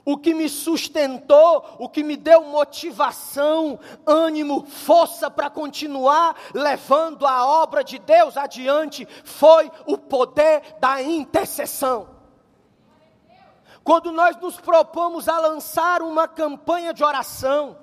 o 0.05 0.19
que 0.19 0.35
me 0.35 0.49
sustentou, 0.49 1.65
o 1.79 1.89
que 1.89 2.03
me 2.03 2.17
deu 2.17 2.43
motivação, 2.43 3.79
ânimo, 4.05 4.67
força 4.67 5.31
para 5.31 5.49
continuar 5.49 6.35
levando 6.53 7.25
a 7.25 7.47
obra 7.47 7.85
de 7.85 8.01
Deus 8.01 8.37
adiante, 8.37 9.07
foi 9.23 9.71
o 9.87 9.97
poder 9.97 10.77
da 10.81 11.01
intercessão. 11.01 12.09
Quando 13.85 14.11
nós 14.11 14.37
nos 14.39 14.61
propomos 14.61 15.29
a 15.29 15.39
lançar 15.39 16.03
uma 16.03 16.27
campanha 16.27 16.93
de 16.93 17.05
oração, 17.05 17.77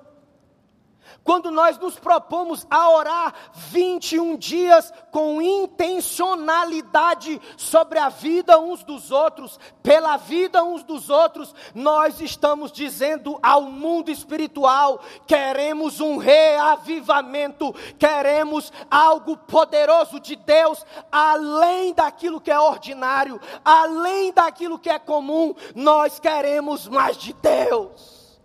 quando 1.26 1.50
nós 1.50 1.80
nos 1.80 1.98
propomos 1.98 2.68
a 2.70 2.88
orar 2.92 3.34
21 3.52 4.38
dias 4.38 4.94
com 5.10 5.42
intencionalidade 5.42 7.42
sobre 7.58 7.98
a 7.98 8.10
vida 8.10 8.60
uns 8.60 8.84
dos 8.84 9.10
outros, 9.10 9.60
pela 9.82 10.18
vida 10.18 10.64
uns 10.64 10.84
dos 10.84 11.10
outros, 11.10 11.56
nós 11.74 12.22
estamos 12.22 12.72
dizendo 12.72 13.40
ao 13.42 13.64
mundo 13.64 14.12
espiritual: 14.12 15.02
queremos 15.26 16.00
um 16.00 16.18
reavivamento, 16.18 17.74
queremos 17.98 18.72
algo 18.90 19.36
poderoso 19.36 20.20
de 20.20 20.36
Deus, 20.36 20.86
além 21.12 21.92
daquilo 21.92 22.40
que 22.40 22.52
é 22.52 22.60
ordinário, 22.60 23.42
além 23.64 24.32
daquilo 24.32 24.78
que 24.78 24.92
é 24.92 25.00
comum, 25.00 25.56
nós 25.74 26.20
queremos 26.20 26.88
mais 26.88 27.18
de 27.18 27.34
Deus. 27.34 28.40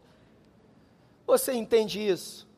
Você 1.27 1.53
entende 1.53 2.01
isso? 2.01 2.49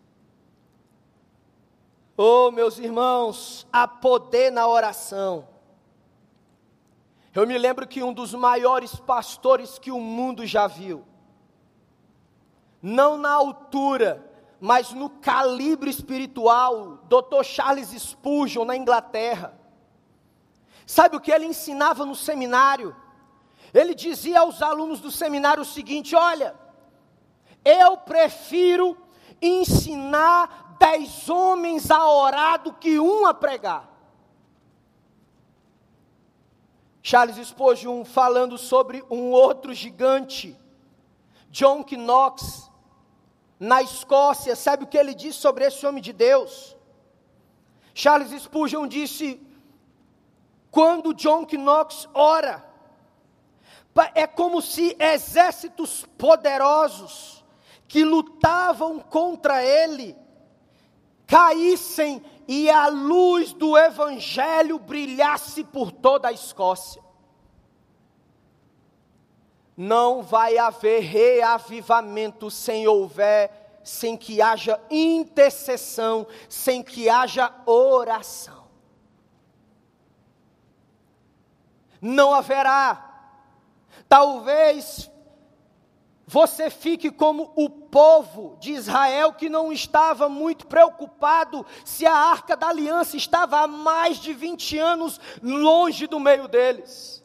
Oh, 2.17 2.51
meus 2.51 2.79
irmãos, 2.79 3.67
há 3.73 3.89
poder 3.89 4.53
na 4.53 4.67
oração. 4.67 5.49
Eu 7.35 7.47
me 7.47 7.57
lembro 7.57 7.87
que 7.87 8.03
um 8.03 8.13
dos 8.13 8.35
maiores 8.35 8.95
pastores 8.97 9.79
que 9.79 9.91
o 9.91 9.99
mundo 9.99 10.47
já 10.47 10.67
viu, 10.67 11.05
não 12.83 13.17
na 13.17 13.31
altura, 13.31 14.31
mas 14.61 14.93
no 14.93 15.09
calibre 15.09 15.89
espiritual, 15.89 16.99
Dr. 17.09 17.43
Charles 17.43 17.89
Spurgeon, 17.89 18.67
na 18.67 18.77
Inglaterra. 18.77 19.59
Sabe 20.87 21.17
o 21.17 21.21
que 21.21 21.33
ele 21.33 21.47
ensinava 21.47 22.05
no 22.05 22.15
seminário? 22.15 22.95
Ele 23.73 23.95
dizia 23.95 24.41
aos 24.41 24.61
alunos 24.61 25.01
do 25.01 25.11
seminário 25.11 25.63
o 25.63 25.67
seguinte: 25.67 26.15
olha, 26.15 26.55
eu 27.65 27.97
prefiro 27.97 28.97
ensinar 29.41 30.72
dez 30.83 31.29
homens 31.31 31.93
a 31.93 32.11
orar 32.11 32.61
do 32.61 32.73
que 32.73 32.99
um 32.99 33.25
a 33.25 33.33
pregar. 33.33 33.89
Charles 37.01 37.37
Spurgeon 37.47 38.05
falando 38.05 38.59
sobre 38.59 39.05
um 39.09 39.31
outro 39.31 39.73
gigante, 39.73 40.59
John 41.51 41.85
Knox, 41.85 42.69
na 43.61 43.81
Escócia, 43.81 44.57
sabe 44.57 44.83
o 44.83 44.87
que 44.89 44.99
ele 44.99 45.15
disse 45.15 45.39
sobre 45.39 45.65
esse 45.65 45.87
homem 45.87 46.03
de 46.03 46.13
Deus? 46.13 46.77
Charles 47.95 48.43
Spurgeon 48.43 48.89
disse: 48.89 49.41
quando 50.69 51.15
John 51.15 51.47
Knox 51.47 52.09
ora, 52.13 52.65
é 54.15 54.27
como 54.27 54.61
se 54.61 54.97
exércitos 54.99 56.05
poderosos 56.19 57.45
que 57.87 58.05
lutavam 58.05 58.99
contra 58.99 59.63
ele 59.63 60.17
caíssem 61.33 62.23
e 62.47 62.69
a 62.69 62.89
luz 62.89 63.55
do 63.55 63.75
Evangelho 63.75 64.79
brilhasse 64.79 65.65
por 65.65 65.91
toda 65.91 66.29
a 66.29 66.33
Escócia. 66.33 67.03
Não 69.75 70.23
vai 70.23 70.59
haver 70.59 71.01
reavivamento 71.01 72.51
sem 72.51 72.87
houver, 72.87 73.81
sem 73.83 74.15
que 74.15 74.43
haja 74.43 74.79
intercessão, 74.91 76.27
sem 76.51 76.83
que 76.83 77.09
haja 77.09 77.51
oração. 77.65 78.67
Não 81.99 82.35
haverá. 82.35 83.09
Talvez 84.07 85.11
você 86.27 86.71
fique 86.71 87.11
como 87.11 87.53
o 87.57 87.69
povo 87.69 88.57
de 88.61 88.73
Israel 88.73 89.33
que 89.33 89.49
não 89.49 89.73
estava 89.73 90.29
muito 90.29 90.67
preocupado 90.67 91.67
se 91.85 92.07
a 92.07 92.15
arca 92.15 92.57
da 92.57 92.69
aliança 92.69 93.17
estava 93.17 93.59
há 93.59 93.67
mais 93.67 94.19
de 94.19 94.33
20 94.33 94.79
anos 94.79 95.21
longe 95.43 96.07
do 96.07 96.21
meio 96.21 96.47
deles. 96.47 97.23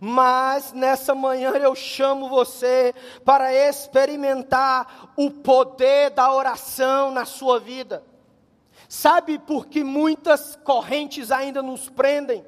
Mas 0.00 0.72
nessa 0.72 1.14
manhã 1.14 1.52
eu 1.52 1.74
chamo 1.74 2.28
você 2.28 2.92
para 3.24 3.54
experimentar 3.54 5.12
o 5.16 5.30
poder 5.30 6.10
da 6.10 6.32
oração 6.32 7.12
na 7.12 7.24
sua 7.24 7.60
vida. 7.60 8.04
Sabe 8.88 9.38
por 9.38 9.66
que 9.66 9.84
muitas 9.84 10.56
correntes 10.56 11.30
ainda 11.30 11.62
nos 11.62 11.88
prendem? 11.88 12.44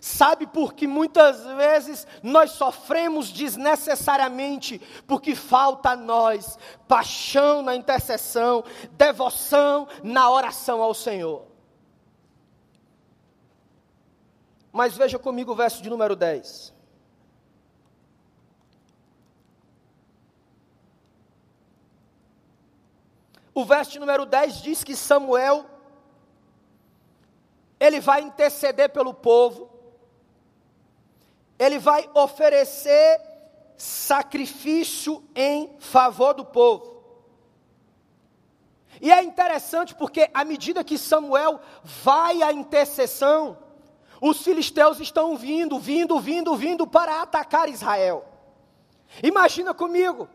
Sabe 0.00 0.46
por 0.46 0.74
que 0.74 0.86
muitas 0.86 1.44
vezes 1.44 2.06
nós 2.22 2.52
sofremos 2.52 3.30
desnecessariamente? 3.30 4.80
Porque 5.06 5.34
falta 5.34 5.90
a 5.90 5.96
nós 5.96 6.58
paixão 6.86 7.62
na 7.62 7.74
intercessão, 7.74 8.64
devoção 8.92 9.88
na 10.02 10.30
oração 10.30 10.82
ao 10.82 10.94
Senhor. 10.94 11.46
Mas 14.72 14.96
veja 14.96 15.18
comigo 15.18 15.52
o 15.52 15.56
verso 15.56 15.82
de 15.82 15.90
número 15.90 16.14
10. 16.14 16.74
O 23.54 23.64
verso 23.64 23.98
número 23.98 24.24
10 24.24 24.62
diz 24.62 24.84
que 24.84 24.94
Samuel 24.94 25.66
ele 27.80 28.00
vai 28.00 28.20
interceder 28.20 28.90
pelo 28.90 29.14
povo, 29.14 29.68
ele 31.58 31.78
vai 31.78 32.08
oferecer 32.14 33.20
sacrifício 33.76 35.22
em 35.34 35.70
favor 35.78 36.34
do 36.34 36.44
povo. 36.44 36.98
E 39.00 39.10
é 39.12 39.22
interessante 39.22 39.94
porque, 39.94 40.28
à 40.34 40.44
medida 40.44 40.82
que 40.82 40.98
Samuel 40.98 41.60
vai 41.82 42.42
à 42.42 42.52
intercessão, 42.52 43.56
os 44.20 44.42
filisteus 44.42 44.98
estão 45.00 45.36
vindo, 45.36 45.78
vindo, 45.78 46.18
vindo, 46.18 46.56
vindo 46.56 46.86
para 46.86 47.22
atacar 47.22 47.68
Israel. 47.68 48.24
Imagina 49.22 49.72
comigo, 49.72 50.28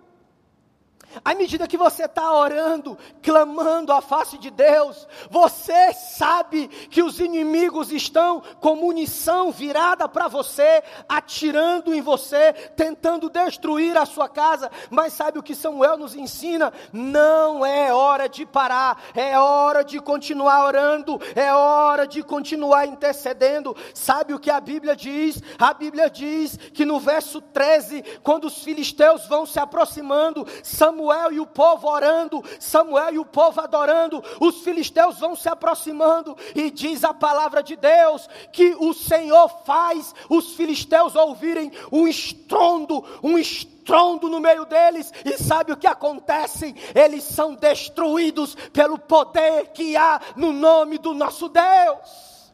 à 1.24 1.36
medida 1.36 1.68
que 1.68 1.78
você 1.78 2.06
está 2.06 2.34
orando, 2.34 2.98
clamando 3.22 3.92
a 3.92 4.02
face 4.02 4.38
de 4.38 4.50
Deus, 4.50 5.08
você 5.30 5.94
sabe 5.94 6.68
que 6.68 7.04
os 7.04 7.20
inimigos 7.20 7.92
estão 7.92 8.42
com 8.60 8.76
munição 8.76 9.52
virada 9.52 10.08
para 10.08 10.28
você, 10.28 10.84
atirando 11.08 11.94
em 11.94 12.02
você, 12.02 12.54
tentando 12.76 13.30
destruir 13.30 13.98
a 13.98 14.06
sua 14.06 14.28
casa. 14.28 14.72
Mas 14.90 15.14
sabe 15.14 15.40
o 15.40 15.44
que 15.44 15.56
Samuel 15.56 15.98
nos 15.98 16.16
ensina? 16.16 16.74
Não 16.92 17.66
é 17.66 17.94
hora 17.94 18.28
de 18.28 18.46
parar, 18.46 19.02
é 19.14 19.38
hora 19.38 19.84
de 19.84 20.00
continuar 20.00 20.66
orando, 20.66 21.20
é 21.36 21.54
hora 21.54 22.08
de 22.08 22.24
continuar 22.24 22.86
intercedendo. 22.88 23.76
Sabe 23.94 24.34
o 24.34 24.40
que 24.40 24.50
a 24.50 24.60
Bíblia 24.60 24.96
diz? 24.96 25.42
A 25.60 25.74
Bíblia 25.74 26.10
diz 26.10 26.58
que 26.58 26.86
no 26.86 27.00
verso 27.00 27.42
13, 27.42 28.04
quando 28.24 28.46
os 28.46 28.64
filisteus 28.64 29.28
vão 29.28 29.46
se 29.46 29.60
aproximando, 29.60 30.46
Samuel 30.64 31.03
Samuel 31.04 31.34
e 31.34 31.40
o 31.42 31.46
povo 31.46 31.88
orando, 31.90 32.42
Samuel 32.60 33.16
e 33.16 33.20
o 33.20 33.26
povo 33.26 33.60
adorando, 33.60 34.24
os 34.40 34.62
filisteus 34.62 35.20
vão 35.20 35.36
se 35.36 35.50
aproximando, 35.50 36.38
e 36.56 36.72
diz 36.72 37.04
a 37.04 37.14
palavra 37.14 37.62
de 37.62 37.76
Deus 37.76 38.30
que 38.54 38.74
o 38.80 38.94
Senhor 38.94 39.50
faz 39.66 40.16
os 40.30 40.54
filisteus 40.54 41.16
ouvirem 41.16 41.72
um 41.92 42.08
estrondo, 42.08 43.04
um 43.22 43.38
estrondo 43.38 44.30
no 44.30 44.40
meio 44.40 44.64
deles, 44.66 45.12
e 45.26 45.38
sabe 45.38 45.74
o 45.74 45.78
que 45.78 45.88
acontece? 45.88 46.74
Eles 46.96 47.26
são 47.26 47.54
destruídos 47.54 48.56
pelo 48.72 48.98
poder 48.98 49.68
que 49.74 49.98
há 49.98 50.22
no 50.38 50.54
nome 50.54 50.98
do 50.98 51.14
nosso 51.14 51.50
Deus. 51.50 52.54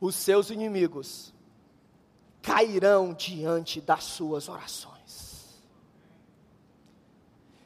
Os 0.00 0.14
seus 0.14 0.48
inimigos 0.48 1.34
cairão 2.40 3.12
diante 3.12 3.80
das 3.80 4.04
suas 4.04 4.48
orações. 4.48 4.93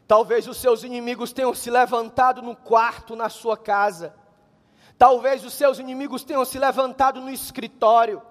Talvez 0.09 0.49
os 0.49 0.57
seus 0.57 0.85
inimigos 0.85 1.35
tenham 1.35 1.55
se 1.55 1.71
levantado 1.71 2.41
no 2.41 2.57
quarto 2.57 3.15
na 3.15 3.29
sua 3.29 3.59
casa. 3.59 4.15
Talvez 4.97 5.45
os 5.45 5.53
seus 5.53 5.79
inimigos 5.79 6.25
tenham 6.25 6.47
se 6.47 6.59
levantado 6.59 7.21
no 7.21 7.31
escritório. 7.31 8.23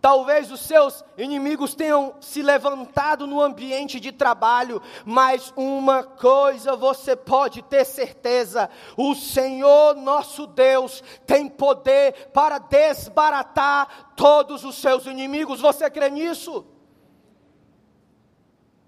Talvez 0.00 0.50
os 0.50 0.60
seus 0.60 1.04
inimigos 1.18 1.74
tenham 1.74 2.14
se 2.18 2.40
levantado 2.40 3.26
no 3.26 3.42
ambiente 3.42 4.00
de 4.00 4.10
trabalho, 4.10 4.80
mas 5.04 5.52
uma 5.54 6.02
coisa 6.02 6.74
você 6.74 7.14
pode 7.14 7.60
ter 7.60 7.84
certeza: 7.84 8.70
o 8.96 9.14
Senhor 9.14 9.96
nosso 9.96 10.46
Deus 10.46 11.02
tem 11.26 11.46
poder 11.46 12.30
para 12.32 12.58
desbaratar 12.58 14.14
todos 14.16 14.64
os 14.64 14.76
seus 14.76 15.04
inimigos. 15.04 15.60
Você 15.60 15.90
crê 15.90 16.08
nisso? 16.08 16.64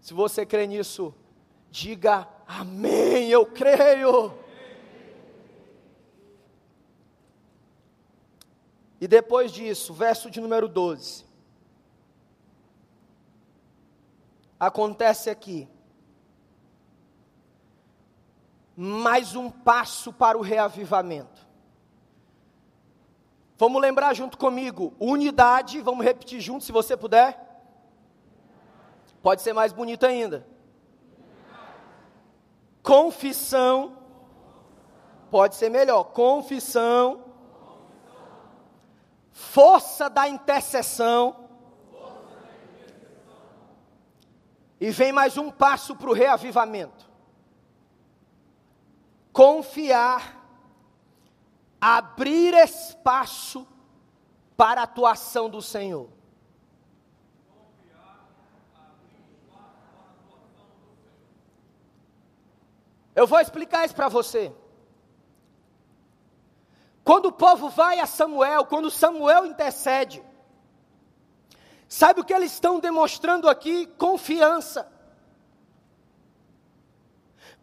Se 0.00 0.14
você 0.14 0.46
crê 0.46 0.66
nisso, 0.66 1.14
Diga 1.70 2.28
amém, 2.46 3.30
eu 3.30 3.46
creio. 3.46 4.34
E 9.00 9.06
depois 9.06 9.52
disso, 9.52 9.94
verso 9.94 10.28
de 10.30 10.40
número 10.40 10.68
12. 10.68 11.24
Acontece 14.58 15.30
aqui. 15.30 15.68
Mais 18.76 19.36
um 19.36 19.48
passo 19.48 20.12
para 20.12 20.36
o 20.36 20.42
reavivamento. 20.42 21.48
Vamos 23.56 23.80
lembrar 23.80 24.14
junto 24.14 24.36
comigo, 24.36 24.94
unidade, 24.98 25.82
vamos 25.82 26.04
repetir 26.04 26.40
junto 26.40 26.64
se 26.64 26.72
você 26.72 26.96
puder. 26.96 27.38
Pode 29.22 29.42
ser 29.42 29.52
mais 29.52 29.72
bonito 29.72 30.04
ainda 30.04 30.46
confissão, 32.82 33.96
pode 35.30 35.54
ser 35.54 35.70
melhor, 35.70 36.04
confissão, 36.04 37.24
força 39.30 40.08
da 40.08 40.28
intercessão, 40.28 41.48
e 44.80 44.90
vem 44.90 45.12
mais 45.12 45.36
um 45.36 45.50
passo 45.50 45.94
para 45.94 46.08
o 46.08 46.14
reavivamento. 46.14 47.10
Confiar, 49.30 50.42
abrir 51.78 52.54
espaço 52.54 53.66
para 54.56 54.80
a 54.80 54.84
atuação 54.84 55.50
do 55.50 55.60
Senhor. 55.60 56.19
Eu 63.20 63.26
vou 63.26 63.38
explicar 63.38 63.84
isso 63.84 63.94
para 63.94 64.08
você. 64.08 64.50
Quando 67.04 67.26
o 67.26 67.32
povo 67.32 67.68
vai 67.68 68.00
a 68.00 68.06
Samuel, 68.06 68.64
quando 68.64 68.90
Samuel 68.90 69.44
intercede, 69.44 70.24
sabe 71.86 72.22
o 72.22 72.24
que 72.24 72.32
eles 72.32 72.50
estão 72.50 72.80
demonstrando 72.80 73.46
aqui? 73.46 73.84
Confiança 73.98 74.90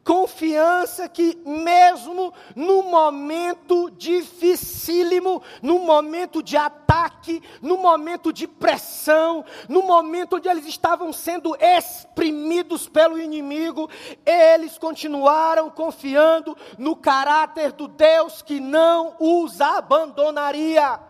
confiança 0.08 1.10
que, 1.10 1.38
mesmo 1.46 2.34
no 2.56 2.82
momento 2.82 3.92
dificílimo, 3.92 5.44
no 5.62 5.80
momento 5.80 6.42
de 6.42 6.56
ataque, 6.56 7.44
no 7.62 7.76
momento 7.76 8.32
de 8.32 8.48
pressão, 8.48 9.44
no 9.68 9.84
momento 9.84 10.38
onde 10.38 10.48
eles 10.48 10.66
estavam 10.66 11.12
sendo 11.12 11.58
exprimidos 11.60 12.88
pelo 12.88 13.20
inimigo, 13.20 13.90
eles 14.26 14.78
continuaram 14.78 15.70
confiando 15.70 16.56
no 16.78 16.96
caráter 16.96 17.74
do 17.74 17.90
Deus 17.90 18.42
que 18.42 18.62
não 18.62 19.14
os 19.20 19.60
abandonaria. 19.60 21.02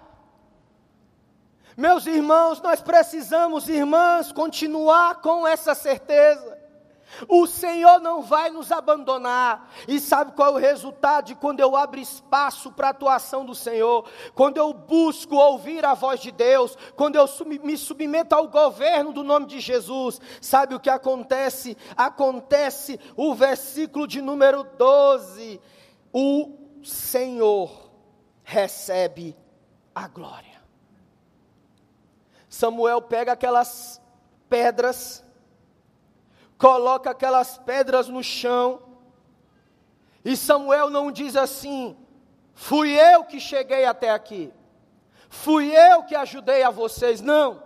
Meus 1.77 2.07
irmãos, 2.07 2.59
nós 2.63 2.81
precisamos, 2.81 3.69
irmãs, 3.69 4.31
continuar 4.31 5.21
com 5.21 5.47
essa 5.47 5.75
certeza. 5.75 6.56
O 7.27 7.47
Senhor 7.47 7.99
não 7.99 8.21
vai 8.21 8.49
nos 8.49 8.71
abandonar. 8.71 9.71
E 9.87 9.99
sabe 9.99 10.33
qual 10.33 10.49
é 10.49 10.51
o 10.53 10.57
resultado 10.57 11.27
de 11.27 11.35
quando 11.35 11.59
eu 11.59 11.75
abro 11.75 11.99
espaço 11.99 12.71
para 12.71 12.87
a 12.87 12.91
atuação 12.91 13.45
do 13.45 13.55
Senhor? 13.55 14.07
Quando 14.35 14.57
eu 14.57 14.73
busco 14.73 15.35
ouvir 15.35 15.85
a 15.85 15.93
voz 15.93 16.19
de 16.19 16.31
Deus, 16.31 16.77
quando 16.95 17.15
eu 17.15 17.25
me 17.63 17.77
submeto 17.77 18.35
ao 18.35 18.47
governo 18.47 19.11
do 19.11 19.23
nome 19.23 19.45
de 19.45 19.59
Jesus. 19.59 20.19
Sabe 20.41 20.75
o 20.75 20.79
que 20.79 20.89
acontece? 20.89 21.77
Acontece 21.95 22.99
o 23.15 23.33
versículo 23.33 24.07
de 24.07 24.21
número 24.21 24.63
12. 24.77 25.59
O 26.13 26.57
Senhor 26.83 27.89
recebe 28.43 29.35
a 29.93 30.07
glória. 30.07 30.61
Samuel 32.49 33.01
pega 33.01 33.33
aquelas 33.33 34.01
pedras 34.49 35.23
coloca 36.57 37.11
aquelas 37.11 37.57
pedras 37.57 38.07
no 38.07 38.23
chão. 38.23 38.81
E 40.23 40.35
Samuel 40.35 40.89
não 40.89 41.11
diz 41.11 41.35
assim: 41.35 41.95
fui 42.53 42.91
eu 42.91 43.23
que 43.23 43.39
cheguei 43.39 43.85
até 43.85 44.09
aqui, 44.09 44.51
fui 45.29 45.71
eu 45.75 46.03
que 46.03 46.15
ajudei 46.15 46.63
a 46.63 46.69
vocês. 46.69 47.21
Não. 47.21 47.63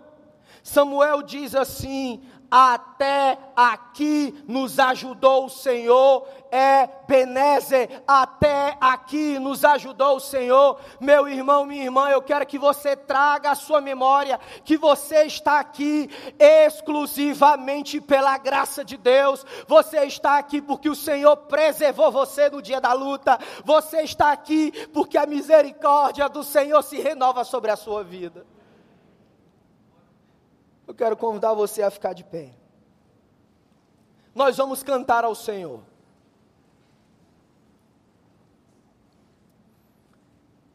Samuel 0.62 1.22
diz 1.22 1.54
assim: 1.54 2.22
até 2.54 3.38
aqui 3.56 4.44
nos 4.46 4.78
ajudou 4.78 5.46
o 5.46 5.48
Senhor, 5.48 6.28
é 6.50 6.86
Benezer, 7.08 8.02
até 8.06 8.76
aqui 8.78 9.38
nos 9.38 9.64
ajudou 9.64 10.16
o 10.16 10.20
Senhor. 10.20 10.78
Meu 11.00 11.26
irmão, 11.26 11.64
minha 11.64 11.84
irmã, 11.84 12.10
eu 12.10 12.20
quero 12.20 12.44
que 12.44 12.58
você 12.58 12.94
traga 12.94 13.52
a 13.52 13.54
sua 13.54 13.80
memória 13.80 14.38
que 14.66 14.76
você 14.76 15.24
está 15.24 15.60
aqui 15.60 16.10
exclusivamente 16.38 18.02
pela 18.02 18.36
graça 18.36 18.84
de 18.84 18.98
Deus. 18.98 19.46
Você 19.66 20.04
está 20.04 20.36
aqui 20.36 20.60
porque 20.60 20.90
o 20.90 20.94
Senhor 20.94 21.34
preservou 21.34 22.12
você 22.12 22.50
no 22.50 22.60
dia 22.60 22.82
da 22.82 22.92
luta. 22.92 23.38
Você 23.64 24.02
está 24.02 24.30
aqui 24.30 24.72
porque 24.92 25.16
a 25.16 25.24
misericórdia 25.24 26.28
do 26.28 26.44
Senhor 26.44 26.82
se 26.82 27.00
renova 27.00 27.44
sobre 27.44 27.70
a 27.70 27.76
sua 27.76 28.04
vida 28.04 28.51
eu 30.92 30.94
quero 30.94 31.16
convidar 31.16 31.54
você 31.54 31.82
a 31.82 31.90
ficar 31.90 32.12
de 32.12 32.22
pé. 32.22 32.52
Nós 34.34 34.58
vamos 34.58 34.82
cantar 34.82 35.24
ao 35.24 35.34
Senhor. 35.34 35.80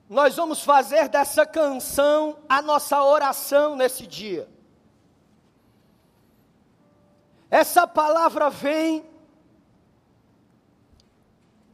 Nós 0.09 0.35
vamos 0.35 0.63
fazer 0.63 1.07
dessa 1.07 1.45
canção 1.45 2.39
a 2.49 2.63
nossa 2.63 3.03
oração 3.03 3.75
nesse 3.75 4.07
dia. 4.07 4.49
Essa 7.51 7.85
palavra 7.85 8.49
vem 8.49 9.07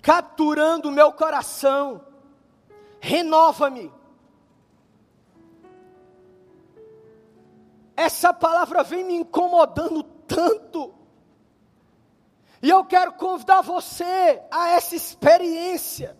capturando 0.02 0.89
o 0.89 0.91
meu 0.91 1.14
coração, 1.14 2.06
renova-me 3.00 3.89
Essa 7.96 8.34
palavra 8.34 8.84
vem 8.84 9.04
me 9.04 9.16
incomodando 9.16 10.04
tanto. 10.04 10.94
E 12.62 12.70
eu 12.70 12.84
quero 12.86 13.14
convidar 13.14 13.62
você 13.62 14.41
a 14.50 14.70
essa 14.70 14.96
experiência 14.96 16.18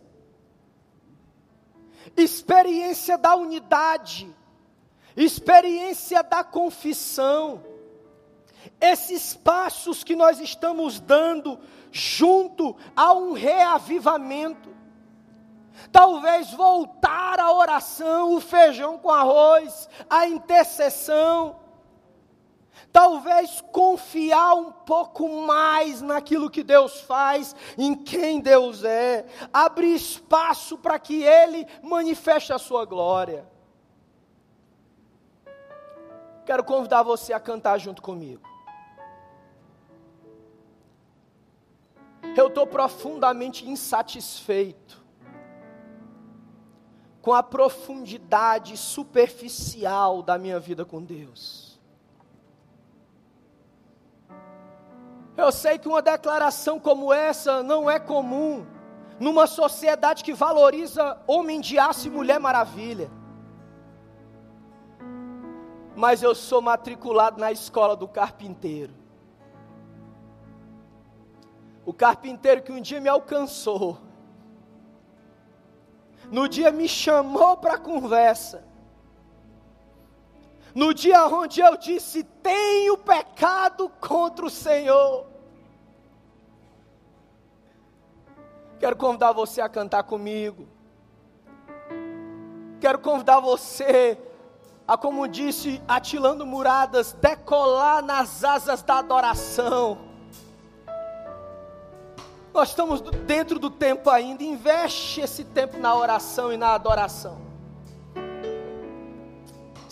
experiência 2.16 3.18
da 3.18 3.36
unidade, 3.36 4.34
experiência 5.16 6.22
da 6.24 6.44
confissão. 6.44 7.64
Esses 8.80 9.34
passos 9.34 10.04
que 10.04 10.16
nós 10.16 10.40
estamos 10.40 11.00
dando 11.00 11.60
junto 11.92 12.76
a 12.96 13.14
um 13.14 13.34
reavivamento. 13.34 14.74
Talvez 15.92 16.52
voltar 16.52 17.40
à 17.40 17.52
oração, 17.52 18.36
o 18.36 18.40
feijão 18.40 18.98
com 18.98 19.10
arroz, 19.10 19.90
a 20.10 20.28
intercessão. 20.28 21.60
Talvez 22.94 23.60
confiar 23.72 24.54
um 24.54 24.72
pouco 24.72 25.28
mais 25.28 26.00
naquilo 26.00 26.48
que 26.48 26.62
Deus 26.62 27.02
faz, 27.02 27.56
em 27.76 27.96
quem 27.96 28.40
Deus 28.40 28.84
é, 28.84 29.26
abrir 29.52 29.96
espaço 29.96 30.78
para 30.78 31.00
que 31.00 31.24
Ele 31.24 31.66
manifeste 31.82 32.54
a 32.54 32.60
sua 32.60 32.86
glória. 32.86 33.52
Quero 36.46 36.64
convidar 36.64 37.02
você 37.02 37.34
a 37.34 37.40
cantar 37.40 37.80
junto 37.80 38.00
comigo. 38.00 38.48
Eu 42.38 42.48
estou 42.48 42.68
profundamente 42.68 43.68
insatisfeito 43.68 45.04
com 47.24 47.34
a 47.34 47.42
profundidade 47.42 48.78
superficial 48.78 50.22
da 50.22 50.38
minha 50.38 50.60
vida 50.60 50.86
com 50.86 51.02
Deus. 51.02 51.63
Eu 55.36 55.52
sei 55.52 55.80
que 55.80 55.88
uma 55.88 56.02
declaração 56.02 56.80
como 56.80 57.12
essa 57.12 57.64
não 57.64 57.90
é 57.90 58.00
comum 58.00 58.66
numa 59.20 59.48
sociedade 59.48 60.24
que 60.24 60.34
valoriza 60.34 61.20
homem 61.26 61.60
de 61.60 61.80
aço 61.80 62.08
e 62.08 62.12
mulher 62.12 62.40
maravilha. 62.40 63.10
Mas 65.96 66.22
eu 66.22 66.36
sou 66.36 66.62
matriculado 66.62 67.40
na 67.40 67.52
escola 67.52 67.96
do 67.96 68.08
carpinteiro. 68.08 68.94
O 71.86 71.94
carpinteiro 71.94 72.62
que 72.62 72.72
um 72.72 72.82
dia 72.82 73.02
me 73.02 73.10
alcançou, 73.10 74.00
no 76.32 76.48
dia 76.48 76.72
me 76.72 76.88
chamou 76.88 77.58
para 77.58 77.78
conversa, 77.78 78.64
no 80.74 80.94
dia 80.94 81.26
onde 81.28 81.60
eu 81.60 81.78
disse: 81.78 82.24
Tenho 82.24 82.98
pecado 82.98 83.90
contra 84.00 84.46
o 84.46 84.50
Senhor. 84.50 85.26
Quero 88.80 88.96
convidar 88.96 89.32
você 89.32 89.62
a 89.62 89.70
cantar 89.70 90.04
comigo. 90.04 90.68
Quero 92.82 93.00
convidar 93.00 93.40
você 93.40 94.18
a, 94.86 94.98
como 94.98 95.26
disse, 95.28 95.82
atilando 95.88 96.46
muradas, 96.46 97.14
decolar 97.14 98.04
nas 98.04 98.44
asas 98.44 98.82
da 98.82 98.98
adoração. 98.98 100.00
Nós 102.54 102.70
estamos 102.70 103.02
dentro 103.26 103.58
do 103.58 103.70
tempo 103.70 104.10
ainda, 104.10 104.44
investe 104.44 105.22
esse 105.22 105.44
tempo 105.44 105.78
na 105.78 105.96
oração 105.96 106.52
e 106.52 106.58
na 106.58 106.74
adoração. 106.74 107.53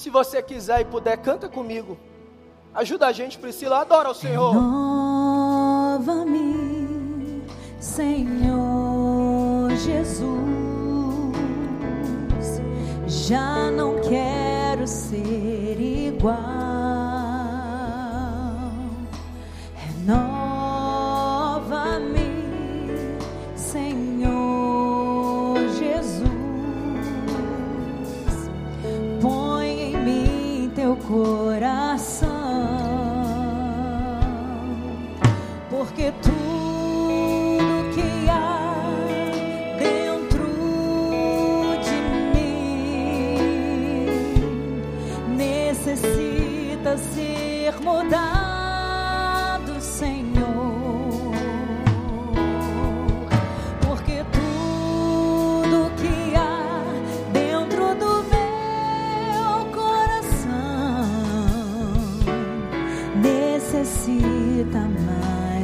Se 0.01 0.09
você 0.09 0.41
quiser 0.41 0.81
e 0.81 0.85
puder, 0.85 1.15
canta 1.17 1.47
comigo. 1.47 1.95
Ajuda 2.73 3.05
a 3.05 3.11
gente, 3.11 3.37
Priscila. 3.37 3.81
Adora 3.81 4.09
o 4.09 4.15
Senhor. 4.15 4.51
Renova-me, 4.51 6.23
Senhor 7.79 9.69
Jesus. 9.69 10.25
Já 13.05 13.69
não 13.69 14.01
quero 14.01 14.87
ser 14.87 15.79
igual. 15.79 16.80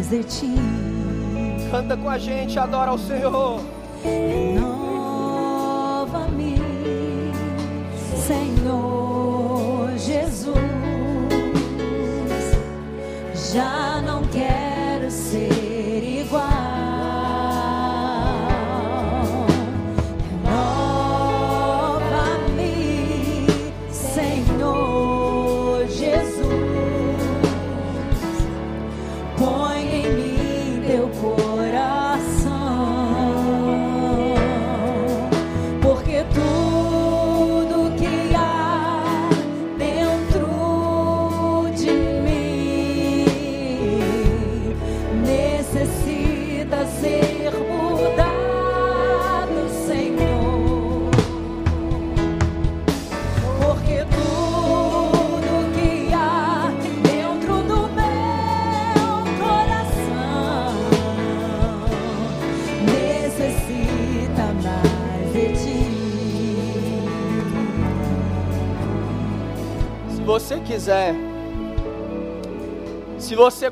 De 0.09 0.23
ti. 0.23 0.53
Canta 1.69 1.97
com 1.97 2.09
a 2.09 2.17
gente, 2.17 2.57
adora 2.57 2.93
o 2.93 2.97
Senhor. 2.97 3.61
Renova-me, 4.03 4.81
Senhor 8.15 9.89
Jesus. 9.97 10.55
Já 13.53 13.86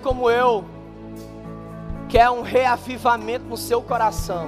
como 0.05 0.29
eu, 0.29 0.63
quer 2.07 2.29
um 2.29 2.43
reavivamento 2.43 3.45
no 3.45 3.57
seu 3.57 3.81
coração, 3.81 4.47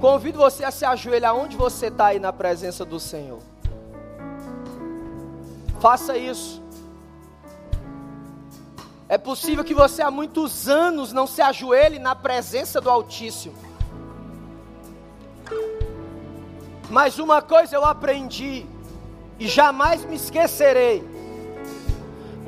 convido 0.00 0.38
você 0.38 0.62
a 0.64 0.70
se 0.70 0.84
ajoelhar 0.84 1.34
onde 1.34 1.56
você 1.56 1.86
está 1.86 2.06
aí 2.06 2.20
na 2.20 2.32
presença 2.32 2.84
do 2.84 3.00
Senhor. 3.00 3.40
Faça 5.80 6.16
isso. 6.16 6.62
É 9.08 9.18
possível 9.18 9.64
que 9.64 9.74
você 9.74 10.02
há 10.02 10.10
muitos 10.10 10.68
anos 10.68 11.12
não 11.12 11.26
se 11.26 11.42
ajoelhe 11.42 11.98
na 11.98 12.14
presença 12.14 12.80
do 12.80 12.88
Altíssimo. 12.88 13.56
Mas 16.88 17.18
uma 17.18 17.42
coisa 17.42 17.74
eu 17.74 17.84
aprendi 17.84 18.64
e 19.36 19.48
jamais 19.48 20.04
me 20.04 20.14
esquecerei. 20.14 21.11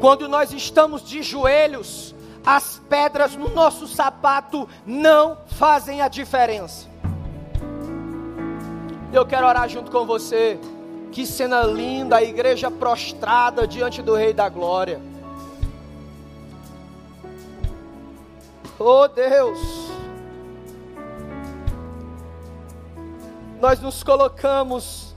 Quando 0.01 0.29
nós 0.29 0.53
estamos 0.53 1.03
de 1.03 1.23
joelhos, 1.23 2.15
as 2.45 2.81
pedras 2.89 3.35
no 3.35 3.49
nosso 3.49 3.87
sapato 3.87 4.69
não 4.85 5.39
fazem 5.47 6.03
a 6.03 6.09
diferença. 6.09 6.87
Eu 9.13 9.25
quero 9.25 9.47
orar 9.47 9.69
junto 9.69 9.91
com 9.91 10.05
você. 10.05 10.59
Que 11.13 11.25
cena 11.25 11.63
linda, 11.63 12.17
a 12.17 12.23
igreja 12.23 12.71
prostrada 12.71 13.69
diante 13.69 14.03
do 14.03 14.15
Rei 14.17 14.33
da 14.33 14.49
Glória. 14.49 15.01
Oh 18.77 19.07
Deus, 19.07 19.61
nós 23.61 23.81
nos 23.81 24.03
colocamos 24.03 25.15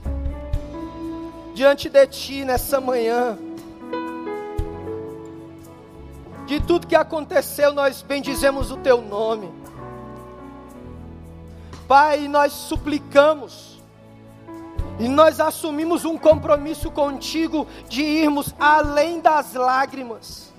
diante 1.54 1.88
de 1.88 2.06
Ti 2.06 2.44
nessa 2.44 2.80
manhã. 2.80 3.36
De 6.48 6.58
tudo 6.60 6.86
que 6.86 6.96
aconteceu, 6.96 7.74
nós 7.74 8.00
bendizemos 8.00 8.70
o 8.70 8.78
Teu 8.78 9.02
nome. 9.02 9.52
Pai, 11.86 12.26
nós 12.26 12.54
suplicamos 12.54 13.78
e 14.98 15.06
nós 15.08 15.40
assumimos 15.40 16.06
um 16.06 16.16
compromisso 16.16 16.90
contigo 16.90 17.66
de 17.86 18.02
irmos 18.02 18.54
além 18.58 19.20
das 19.20 19.52
lágrimas. 19.52 20.50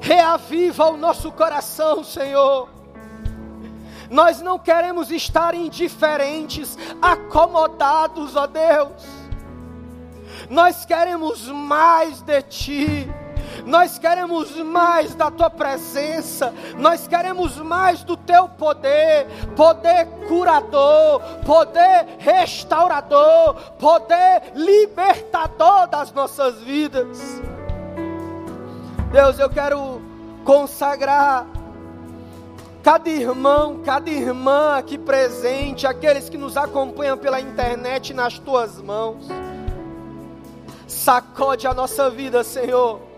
Reaviva 0.00 0.86
o 0.86 0.96
nosso 0.96 1.30
coração, 1.30 2.02
Senhor. 2.02 2.70
Nós 4.08 4.40
não 4.40 4.58
queremos 4.58 5.10
estar 5.10 5.54
indiferentes, 5.54 6.78
acomodados, 7.02 8.36
ó 8.36 8.46
Deus. 8.46 9.04
Nós 10.48 10.86
queremos 10.86 11.46
mais 11.48 12.22
de 12.22 12.40
Ti. 12.40 13.21
Nós 13.66 13.98
queremos 13.98 14.56
mais 14.56 15.14
da 15.14 15.30
tua 15.30 15.48
presença, 15.48 16.52
nós 16.78 17.06
queremos 17.06 17.56
mais 17.58 18.02
do 18.02 18.16
teu 18.16 18.48
poder, 18.48 19.26
poder 19.54 20.06
curador, 20.26 21.20
poder 21.46 22.16
restaurador, 22.18 23.54
poder 23.78 24.52
libertador 24.54 25.86
das 25.86 26.12
nossas 26.12 26.60
vidas. 26.60 27.40
Deus, 29.12 29.38
eu 29.38 29.48
quero 29.48 30.00
consagrar 30.44 31.46
cada 32.82 33.08
irmão, 33.08 33.80
cada 33.84 34.10
irmã 34.10 34.76
aqui 34.78 34.98
presente, 34.98 35.86
aqueles 35.86 36.28
que 36.28 36.36
nos 36.36 36.56
acompanham 36.56 37.16
pela 37.16 37.40
internet 37.40 38.12
nas 38.12 38.38
tuas 38.38 38.80
mãos. 38.80 39.28
Sacode 40.88 41.66
a 41.66 41.72
nossa 41.72 42.10
vida, 42.10 42.42
Senhor 42.42 43.11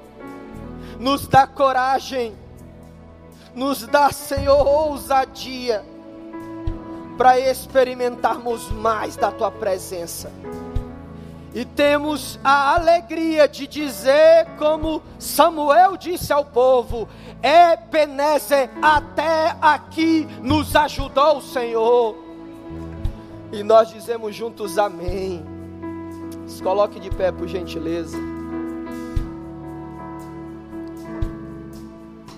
nos 0.98 1.26
dá 1.26 1.46
coragem, 1.46 2.34
nos 3.54 3.86
dá, 3.86 4.10
Senhor, 4.10 4.66
ousadia 4.66 5.84
para 7.16 7.38
experimentarmos 7.38 8.70
mais 8.70 9.16
da 9.16 9.30
tua 9.30 9.50
presença. 9.50 10.30
E 11.54 11.64
temos 11.64 12.38
a 12.42 12.74
alegria 12.74 13.46
de 13.46 13.68
dizer, 13.68 14.44
como 14.58 15.00
Samuel 15.20 15.96
disse 15.96 16.32
ao 16.32 16.44
povo: 16.44 17.08
Ebenezer, 17.40 18.70
até 18.82 19.56
aqui 19.62 20.26
nos 20.42 20.74
ajudou 20.74 21.38
o 21.38 21.42
Senhor. 21.42 22.16
E 23.52 23.62
nós 23.62 23.88
dizemos 23.88 24.34
juntos 24.34 24.78
amém. 24.78 25.44
Se 26.48 26.60
coloque 26.60 26.98
de 26.98 27.08
pé, 27.08 27.30
por 27.30 27.46
gentileza. 27.46 28.33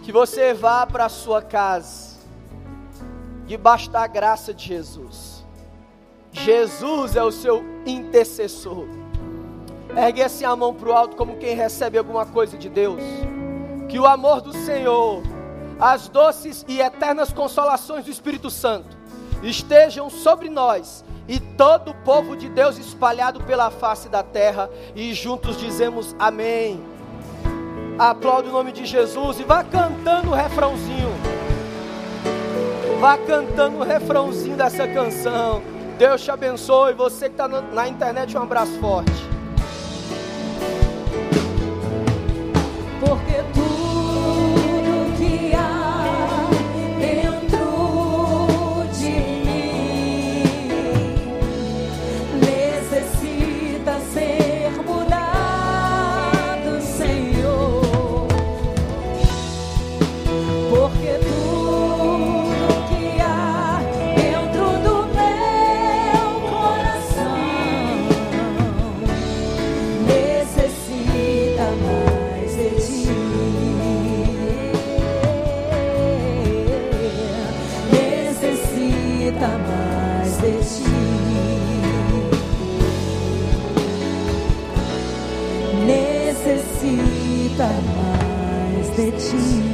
Que 0.06 0.12
você 0.12 0.54
vá 0.54 0.86
para 0.86 1.06
a 1.06 1.08
sua 1.08 1.42
casa, 1.42 2.14
debaixo 3.44 3.90
da 3.90 4.06
graça 4.06 4.54
de 4.54 4.64
Jesus. 4.64 5.44
Jesus 6.30 7.16
é 7.16 7.24
o 7.24 7.32
seu 7.32 7.64
intercessor. 7.84 8.86
Ergue 9.96 10.22
assim 10.22 10.44
a 10.44 10.54
mão 10.54 10.72
para 10.72 10.88
o 10.88 10.92
alto, 10.92 11.16
como 11.16 11.38
quem 11.38 11.56
recebe 11.56 11.98
alguma 11.98 12.24
coisa 12.24 12.56
de 12.56 12.68
Deus. 12.68 13.00
Que 13.88 13.98
o 13.98 14.06
amor 14.06 14.40
do 14.42 14.52
Senhor, 14.52 15.24
as 15.80 16.06
doces 16.06 16.64
e 16.68 16.80
eternas 16.80 17.32
consolações 17.32 18.04
do 18.04 18.10
Espírito 18.12 18.48
Santo 18.48 18.96
estejam 19.42 20.08
sobre 20.08 20.48
nós 20.48 21.04
e 21.26 21.40
todo 21.40 21.90
o 21.90 21.94
povo 22.04 22.36
de 22.36 22.48
Deus 22.48 22.78
espalhado 22.78 23.42
pela 23.42 23.72
face 23.72 24.08
da 24.08 24.22
terra, 24.22 24.70
e 24.94 25.12
juntos 25.12 25.58
dizemos 25.58 26.14
amém. 26.16 26.80
Aplaude 27.98 28.50
o 28.50 28.52
nome 28.52 28.72
de 28.72 28.84
Jesus 28.84 29.40
e 29.40 29.42
vá 29.42 29.64
cantando 29.64 30.30
o 30.30 30.34
refrãozinho. 30.34 31.08
Vá 33.00 33.16
cantando 33.16 33.78
o 33.78 33.82
refrãozinho 33.82 34.54
dessa 34.54 34.86
canção. 34.86 35.62
Deus 35.96 36.22
te 36.22 36.30
abençoe. 36.30 36.92
Você 36.92 37.30
que 37.30 37.34
está 37.34 37.48
na 37.48 37.88
internet, 37.88 38.36
um 38.36 38.42
abraço 38.42 38.78
forte. 38.80 39.10
Porque 43.00 43.55
mais 87.64 88.90
de 88.96 89.10
ti. 89.12 89.65